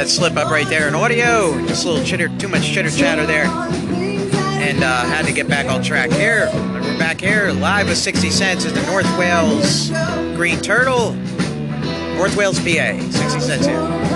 That 0.01 0.09
slip 0.09 0.35
up 0.35 0.49
right 0.49 0.67
there 0.67 0.87
in 0.87 0.95
audio. 0.95 1.51
Just 1.67 1.85
a 1.85 1.91
little 1.91 2.03
chitter, 2.03 2.27
too 2.39 2.47
much 2.47 2.63
chitter 2.63 2.89
chatter 2.89 3.23
there. 3.27 3.45
And 3.45 4.83
uh, 4.83 5.03
had 5.03 5.27
to 5.27 5.31
get 5.31 5.47
back 5.47 5.67
on 5.67 5.83
track 5.83 6.09
here. 6.09 6.49
We're 6.55 6.97
back 6.97 7.21
here 7.21 7.51
live 7.51 7.87
with 7.87 7.99
60 7.99 8.31
Cents 8.31 8.65
at 8.65 8.73
the 8.73 8.81
North 8.87 9.05
Wales 9.19 9.91
Green 10.35 10.59
Turtle, 10.59 11.13
North 12.15 12.35
Wales, 12.35 12.57
PA. 12.57 12.97
60 13.11 13.39
Cents 13.41 13.67
here. 13.67 14.10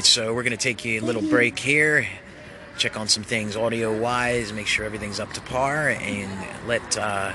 right, 0.00 0.06
so 0.06 0.32
we're 0.32 0.42
going 0.42 0.56
to 0.56 0.56
take 0.56 0.86
a 0.86 0.98
little 1.00 1.20
break 1.20 1.58
here, 1.58 2.08
check 2.78 2.98
on 2.98 3.06
some 3.06 3.22
things 3.22 3.54
audio 3.54 3.94
wise, 3.94 4.50
make 4.50 4.66
sure 4.66 4.86
everything's 4.86 5.20
up 5.20 5.30
to 5.34 5.42
par, 5.42 5.90
and 5.90 6.66
let 6.66 6.96
uh, 6.96 7.34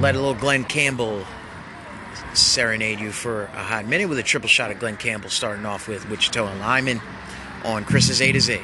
let 0.00 0.16
a 0.16 0.18
little 0.18 0.34
Glen 0.34 0.64
Campbell 0.64 1.24
serenade 2.32 2.98
you 2.98 3.12
for 3.12 3.44
a 3.44 3.62
hot 3.62 3.86
minute 3.86 4.08
with 4.08 4.18
a 4.18 4.22
triple 4.24 4.48
shot 4.48 4.72
of 4.72 4.80
Glen 4.80 4.96
Campbell, 4.96 5.30
starting 5.30 5.64
off 5.64 5.86
with 5.86 6.10
Wichita 6.10 6.44
and 6.44 6.58
Lineman 6.58 7.00
on 7.64 7.84
Chris's 7.84 8.20
A 8.20 8.32
to 8.32 8.40
Z. 8.40 8.58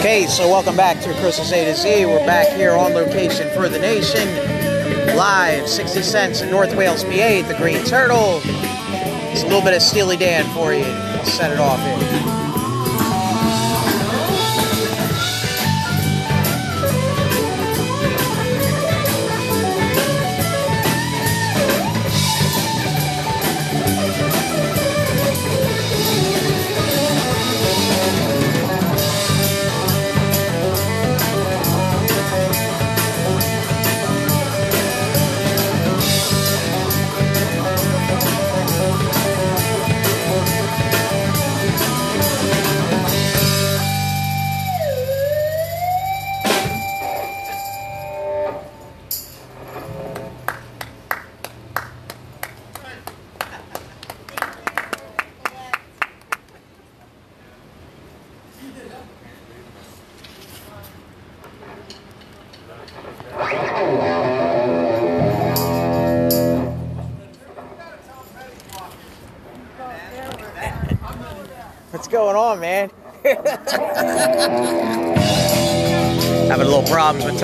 Okay, 0.00 0.26
so 0.26 0.48
welcome 0.48 0.76
back 0.76 1.00
to 1.02 1.14
Chris's 1.20 1.52
A 1.52 1.64
to 1.66 1.76
Z. 1.76 2.04
We're 2.04 2.26
back 2.26 2.48
here 2.56 2.72
on 2.72 2.94
location 2.94 3.48
for 3.54 3.68
the 3.68 3.78
nation, 3.78 4.26
live 5.16 5.68
60 5.68 6.02
cents 6.02 6.40
in 6.40 6.50
North 6.50 6.74
Wales, 6.74 7.04
PA, 7.04 7.10
the 7.46 7.54
Green 7.56 7.84
Turtle. 7.84 8.40
Just 9.38 9.46
a 9.46 9.54
little 9.54 9.70
bit 9.70 9.76
of 9.76 9.82
Steely 9.82 10.16
Dan 10.16 10.52
for 10.52 10.74
you. 10.74 10.82
Set 11.24 11.52
it 11.52 11.60
off 11.60 11.78
here. 11.78 12.37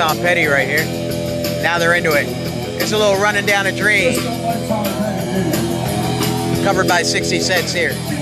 Tom 0.07 0.19
Petty 0.19 0.45
right 0.45 0.69
here. 0.69 0.85
Now 1.63 1.79
they're 1.79 1.95
into 1.95 2.11
it. 2.11 2.27
It's 2.79 2.93
a 2.93 2.99
little 2.99 3.17
running 3.17 3.47
down 3.47 3.67
a 3.67 3.75
dream. 3.75 4.21
Covered 6.63 6.87
by 6.87 7.03
60 7.03 7.41
cents 7.41 7.73
here. 7.73 8.14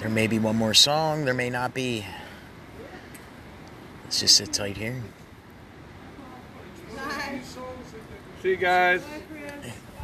There 0.00 0.10
may 0.10 0.26
be 0.26 0.38
one 0.38 0.56
more 0.56 0.74
song, 0.74 1.24
there 1.24 1.34
may 1.34 1.50
not 1.50 1.74
be. 1.74 2.06
Let's 4.04 4.20
just 4.20 4.36
sit 4.36 4.52
tight 4.52 4.76
here. 4.76 5.02
See 8.42 8.50
you 8.50 8.56
guys. 8.56 9.02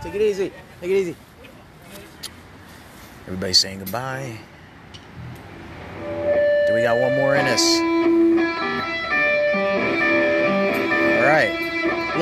Take 0.02 0.14
it 0.14 0.22
easy. 0.22 0.52
Take 0.80 0.90
it 0.90 0.96
easy. 0.96 1.16
Everybody's 3.26 3.58
saying 3.58 3.78
goodbye. 3.78 4.38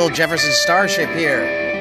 Little 0.03 0.17
Jefferson 0.17 0.51
Starship 0.51 1.11
here. 1.11 1.72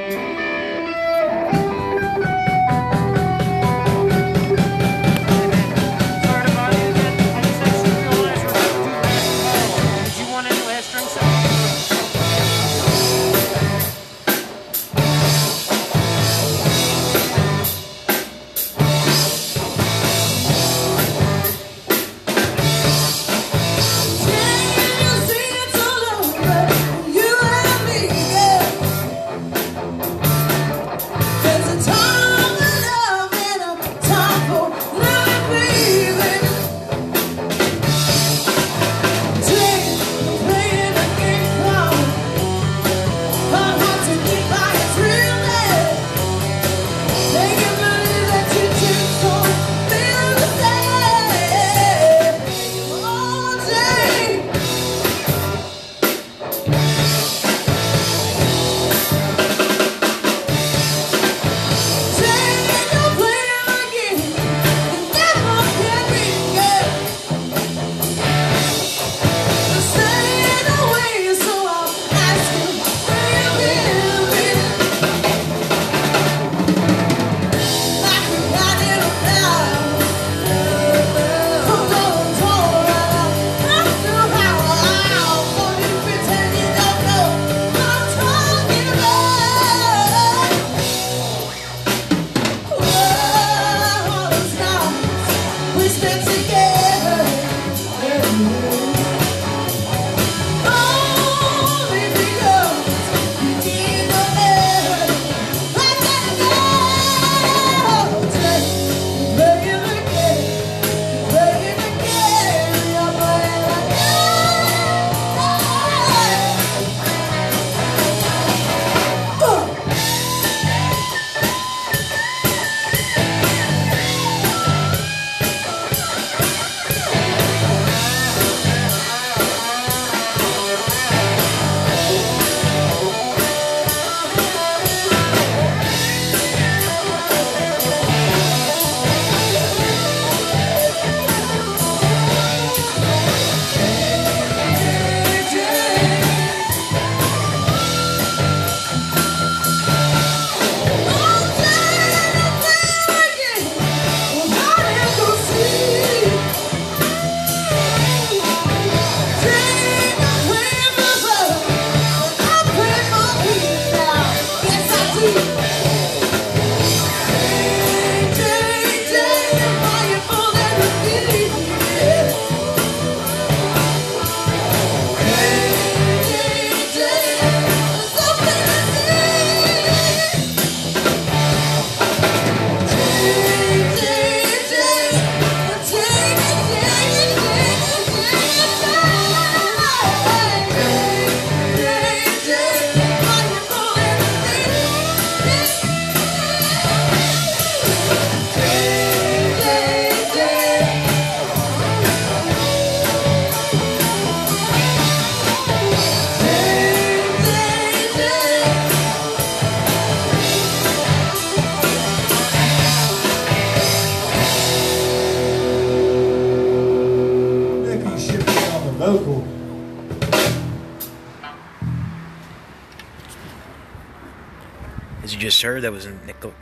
You 225.64 225.80
that 225.82 225.92
was 225.92 226.08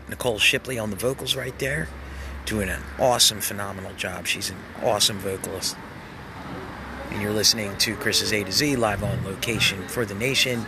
Nicole 0.10 0.40
Shipley 0.40 0.78
on 0.78 0.90
the 0.90 0.98
vocals 0.98 1.34
right 1.34 1.58
there, 1.58 1.88
doing 2.46 2.68
an 2.68 2.82
awesome, 3.00 3.40
phenomenal 3.40 3.94
job. 3.94 4.28
She's 4.28 4.50
an 4.50 4.58
awesome 4.84 5.20
vocalist. 5.20 5.78
And 7.10 7.22
you're 7.22 7.32
listening 7.32 7.78
to 7.78 7.96
Chris's 7.96 8.34
A 8.34 8.44
to 8.44 8.52
Z 8.52 8.76
live 8.76 9.02
on 9.02 9.24
location 9.24 9.88
for 9.88 10.06
the 10.06 10.16
nation 10.16 10.68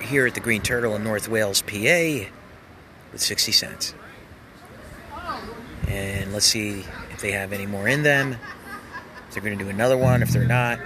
here 0.00 0.26
at 0.26 0.34
the 0.34 0.40
Green 0.40 0.62
Turtle 0.62 0.94
in 0.94 1.02
North 1.02 1.28
Wales, 1.28 1.60
PA, 1.62 2.28
with 3.12 3.20
60 3.20 3.50
cents. 3.50 3.94
And 5.88 6.32
let's 6.32 6.46
see 6.46 6.84
if 7.10 7.20
they 7.20 7.32
have 7.32 7.52
any 7.52 7.66
more 7.66 7.88
in 7.88 8.04
them. 8.04 8.36
If 9.26 9.34
they're 9.34 9.42
going 9.42 9.58
to 9.58 9.64
do 9.64 9.70
another 9.70 9.96
one, 9.96 10.22
if 10.22 10.30
they're 10.30 10.46
not. 10.46 10.78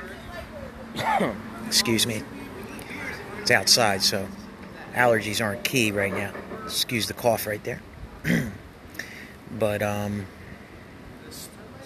Excuse 1.66 2.06
me. 2.06 2.22
It's 3.42 3.50
outside, 3.50 4.00
so 4.00 4.26
allergies 4.94 5.44
aren't 5.44 5.62
key 5.62 5.92
right 5.92 6.12
now. 6.12 6.32
Excuse 6.70 7.06
the 7.06 7.14
cough 7.14 7.46
right 7.46 7.62
there. 7.64 7.80
but 9.58 9.82
um, 9.82 10.26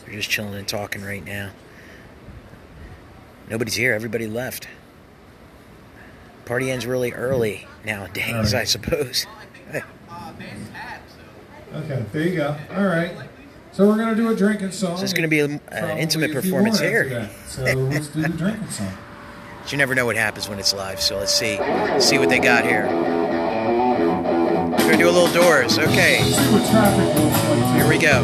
they're 0.04 0.16
just 0.16 0.30
chilling 0.30 0.54
and 0.54 0.68
talking 0.68 1.02
right 1.02 1.24
now. 1.24 1.50
Nobody's 3.48 3.74
here. 3.74 3.94
Everybody 3.94 4.26
left. 4.26 4.68
Party 6.44 6.70
ends 6.70 6.86
really 6.86 7.12
early 7.12 7.66
nowadays, 7.84 8.34
Alright. 8.34 8.54
I 8.54 8.64
suppose. 8.64 9.26
Okay, 11.74 12.04
there 12.12 12.22
you 12.22 12.36
go. 12.36 12.56
All 12.76 12.84
right. 12.84 13.16
So 13.72 13.88
we're 13.88 13.96
gonna 13.96 14.14
do 14.14 14.28
a 14.28 14.36
drinking 14.36 14.70
song. 14.70 14.96
So 14.96 15.02
it's 15.02 15.12
gonna 15.12 15.26
be 15.26 15.40
an 15.40 15.58
Probably 15.58 16.00
intimate 16.00 16.32
performance 16.32 16.80
more 16.80 16.88
here. 16.88 17.30
So 17.48 17.62
let's 17.62 18.08
do 18.08 18.22
the 18.22 18.28
drinking 18.28 18.70
song. 18.70 18.92
But 19.62 19.72
you 19.72 19.78
never 19.78 19.94
know 19.94 20.06
what 20.06 20.16
happens 20.16 20.48
when 20.48 20.60
it's 20.60 20.72
live, 20.72 21.00
so 21.00 21.18
let's 21.18 21.34
see 21.34 21.56
see 21.98 22.18
what 22.18 22.28
they 22.28 22.38
got 22.38 22.64
here. 22.64 23.13
Gonna 24.94 25.06
do 25.06 25.10
a 25.10 25.18
little 25.18 25.42
doors. 25.42 25.76
Okay, 25.76 26.22
See 26.22 26.52
what 26.52 26.70
traffic 26.70 27.20
looks 27.20 27.42
like. 27.48 27.74
here 27.74 27.88
we 27.88 27.98
go. 27.98 28.20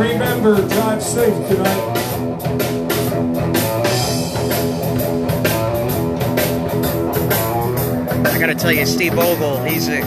Remember, 0.00 0.56
drive 0.66 1.00
safe 1.00 1.48
tonight. 1.48 1.92
I 8.26 8.38
gotta 8.40 8.56
tell 8.56 8.72
you, 8.72 8.84
Steve 8.84 9.12
Vogel, 9.12 9.62
he's 9.62 9.88
a 9.88 10.02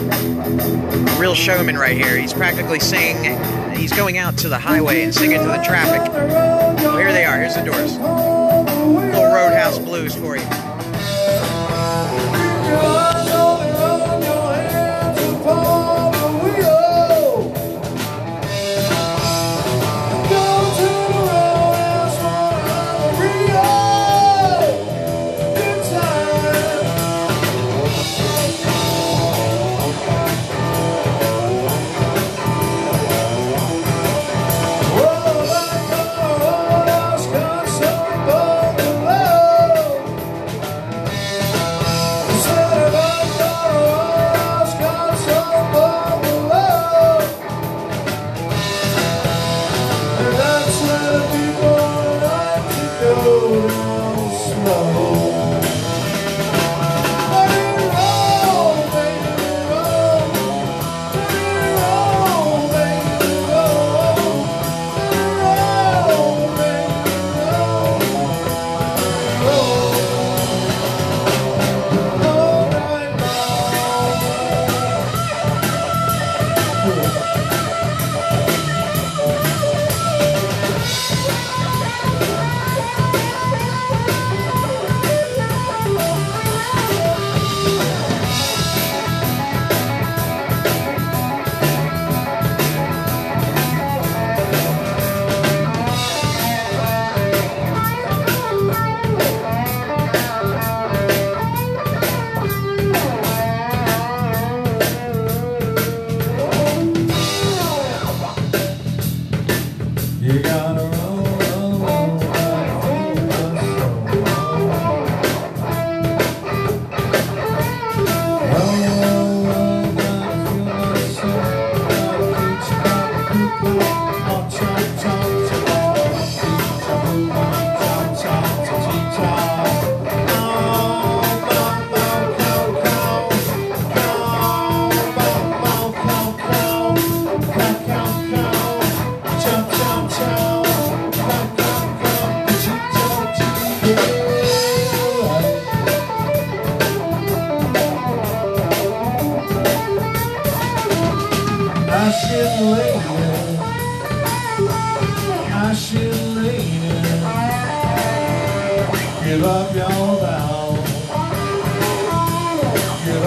real 1.18 1.34
showman 1.34 1.78
right 1.78 1.96
here. 1.96 2.18
He's 2.18 2.34
practically 2.34 2.80
singing, 2.80 3.42
he's 3.74 3.90
going 3.94 4.18
out 4.18 4.36
to 4.36 4.50
the 4.50 4.58
highway 4.58 5.02
and 5.02 5.14
singing 5.14 5.40
to 5.40 5.46
the 5.46 5.62
traffic. 5.62 6.69
Well, 6.82 6.96
here 6.96 7.12
they 7.12 7.24
are, 7.26 7.38
here's 7.38 7.54
the 7.54 7.62
doors. 7.62 7.98
Little 7.98 9.32
Roadhouse 9.32 9.78
Blues 9.78 10.14
for 10.14 10.36
you. 10.36 10.42
You 10.42 10.69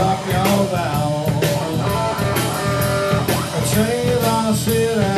up 0.04 0.26
your 0.26 0.58
vow. 0.74 1.26
Trailer 3.74 4.54
City, 4.54 4.94
Trailer 4.94 5.13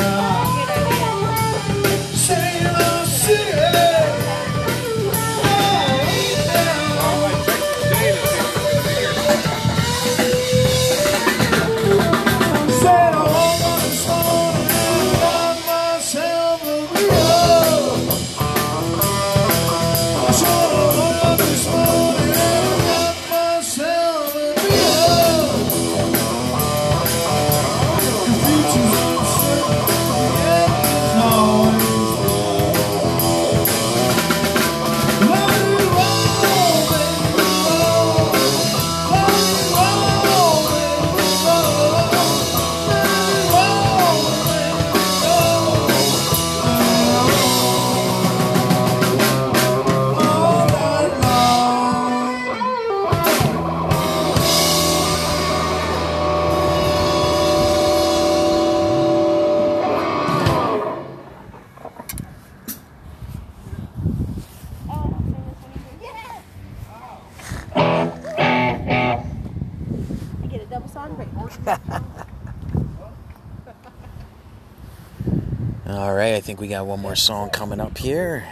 got 76.76 76.88
one 76.88 77.00
more 77.00 77.16
song 77.16 77.50
coming 77.52 77.80
up 77.80 77.98
here. 77.98 78.46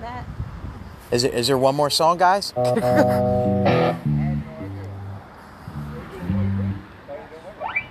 that. 0.00 0.24
Is, 1.12 1.22
it, 1.22 1.34
is 1.34 1.46
there 1.46 1.58
one 1.58 1.76
more 1.76 1.90
song, 1.90 2.18
guys? 2.18 2.52
Uh, 2.56 2.60
uh, 2.62 3.96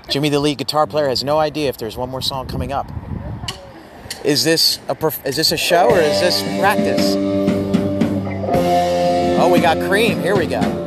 Jimmy 0.09 0.27
the 0.27 0.39
lead 0.39 0.57
guitar 0.57 0.85
player 0.85 1.07
has 1.07 1.23
no 1.23 1.39
idea 1.39 1.69
if 1.69 1.77
there's 1.77 1.95
one 1.95 2.09
more 2.09 2.21
song 2.21 2.47
coming 2.47 2.73
up. 2.73 2.91
Is 4.25 4.43
this 4.43 4.79
a 4.89 4.95
perf- 4.95 5.25
is 5.25 5.37
this 5.37 5.53
a 5.53 5.57
show 5.57 5.89
or 5.89 5.99
is 5.99 6.19
this 6.19 6.41
practice? 6.59 7.15
Oh, 9.39 9.49
we 9.49 9.61
got 9.61 9.77
Cream. 9.87 10.19
Here 10.19 10.35
we 10.35 10.47
go. 10.47 10.80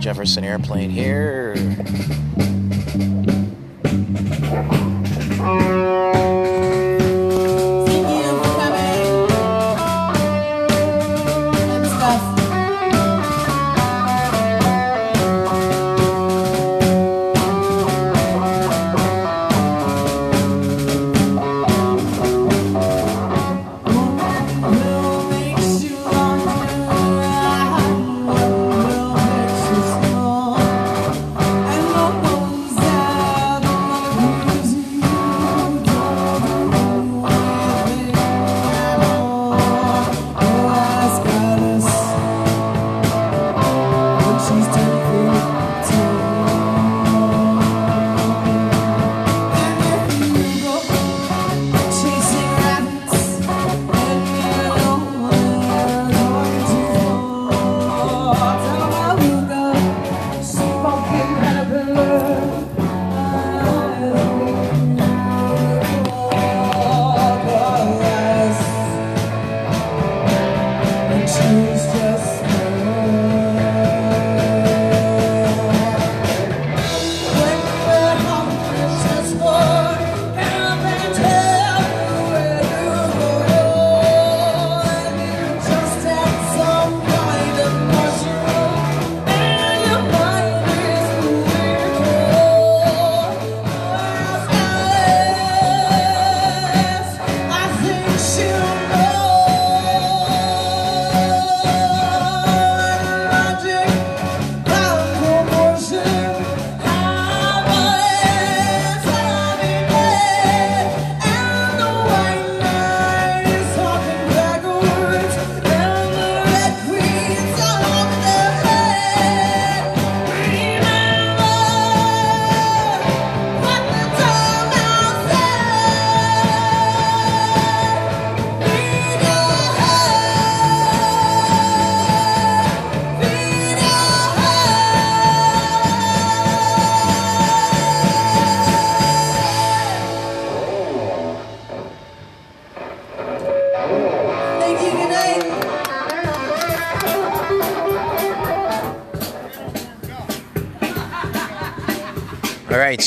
Jefferson 0.00 0.44
airplane 0.44 0.88
here. 0.88 1.54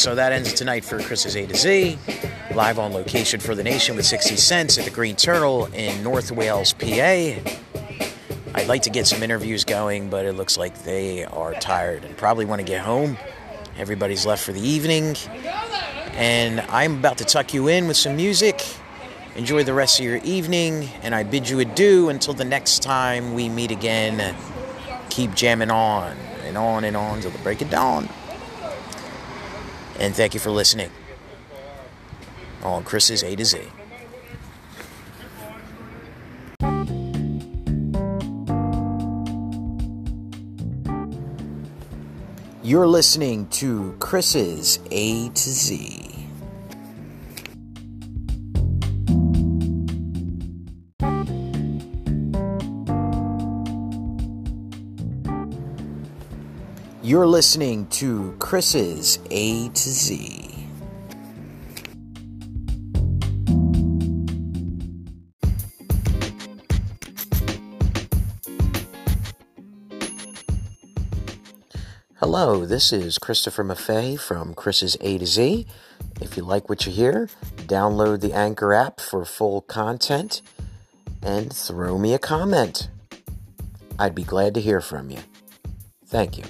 So 0.04 0.16
that 0.16 0.34
ends 0.34 0.52
tonight 0.52 0.84
for 0.84 1.02
Chris's 1.02 1.38
A 1.38 1.46
to 1.48 1.56
Z. 1.56 1.98
Live 2.54 2.78
on 2.78 2.92
location 2.92 3.40
for 3.40 3.56
the 3.56 3.64
nation 3.64 3.96
with 3.96 4.06
60 4.06 4.36
Cents 4.36 4.78
at 4.78 4.84
the 4.84 4.92
Green 4.92 5.16
Turtle 5.16 5.68
in 5.68 6.04
North 6.04 6.30
Wales, 6.30 6.74
PA. 6.74 6.90
I'd 8.54 8.68
like 8.68 8.82
to 8.82 8.90
get 8.90 9.08
some 9.08 9.24
interviews 9.24 9.64
going, 9.64 10.10
but 10.10 10.26
it 10.26 10.34
looks 10.34 10.58
like 10.58 10.84
they 10.84 11.24
are 11.24 11.54
tired 11.54 12.04
and 12.04 12.18
probably 12.18 12.44
want 12.44 12.60
to 12.60 12.66
get 12.66 12.82
home. 12.82 13.18
Everybody's 13.78 14.26
left 14.26 14.44
for 14.44 14.52
the 14.52 14.60
evening. 14.60 15.16
And 16.16 16.60
I'm 16.60 16.98
about 16.98 17.20
to 17.20 17.24
tuck 17.24 17.54
you 17.54 17.70
in 17.70 17.88
with 17.88 17.96
some 17.96 18.18
music. 18.18 18.62
Enjoy 19.38 19.64
the 19.64 19.74
rest 19.74 20.02
of 20.02 20.06
your 20.06 20.18
evening, 20.18 20.90
and 21.02 21.16
I 21.16 21.24
bid 21.24 21.48
you 21.48 21.62
adieu 21.62 22.10
until 22.10 22.34
the 22.34 22.44
next 22.44 22.84
time 22.84 23.36
we 23.36 23.48
meet 23.48 23.72
again. 23.72 24.36
Keep 25.10 25.34
jamming 25.34 25.72
on 25.72 26.18
and 26.44 26.58
on 26.58 26.84
and 26.84 26.98
on 26.98 27.22
till 27.22 27.32
the 27.32 27.38
break 27.38 27.62
of 27.62 27.70
dawn. 27.70 28.10
And 30.04 30.14
thank 30.14 30.34
you 30.34 30.40
for 30.42 30.52
listening 30.52 30.90
on 32.62 32.84
Chris's 32.84 33.24
A 33.24 33.38
to 33.38 33.46
Z. 33.46 33.62
You're 42.62 42.86
listening 42.86 43.48
to 43.52 43.96
Chris's 44.00 44.80
A 44.92 45.30
to 45.30 45.50
Z. 45.50 45.93
You're 57.14 57.28
listening 57.28 57.86
to 57.90 58.36
Chris's 58.40 59.20
A 59.30 59.70
to 59.70 59.78
Z. 59.78 60.66
Hello, 72.16 72.66
this 72.66 72.92
is 72.92 73.20
Christopher 73.20 73.64
Maffei 73.64 74.20
from 74.20 74.56
Chris's 74.56 74.98
A 75.00 75.20
to 75.20 75.28
Z. 75.28 75.68
If 76.20 76.36
you 76.36 76.42
like 76.42 76.68
what 76.68 76.88
you 76.88 76.92
hear, 76.92 77.30
download 77.58 78.22
the 78.22 78.34
Anchor 78.34 78.74
app 78.74 79.00
for 79.00 79.24
full 79.24 79.62
content 79.62 80.42
and 81.22 81.54
throw 81.54 82.00
me 82.00 82.16
a 82.16 82.18
comment. 82.18 82.90
I'd 84.00 84.16
be 84.16 84.24
glad 84.24 84.56
to 84.56 84.62
hear 84.62 84.82
from 84.82 85.12
you. 85.12 85.20
Thank 86.08 86.40
you. 86.40 86.46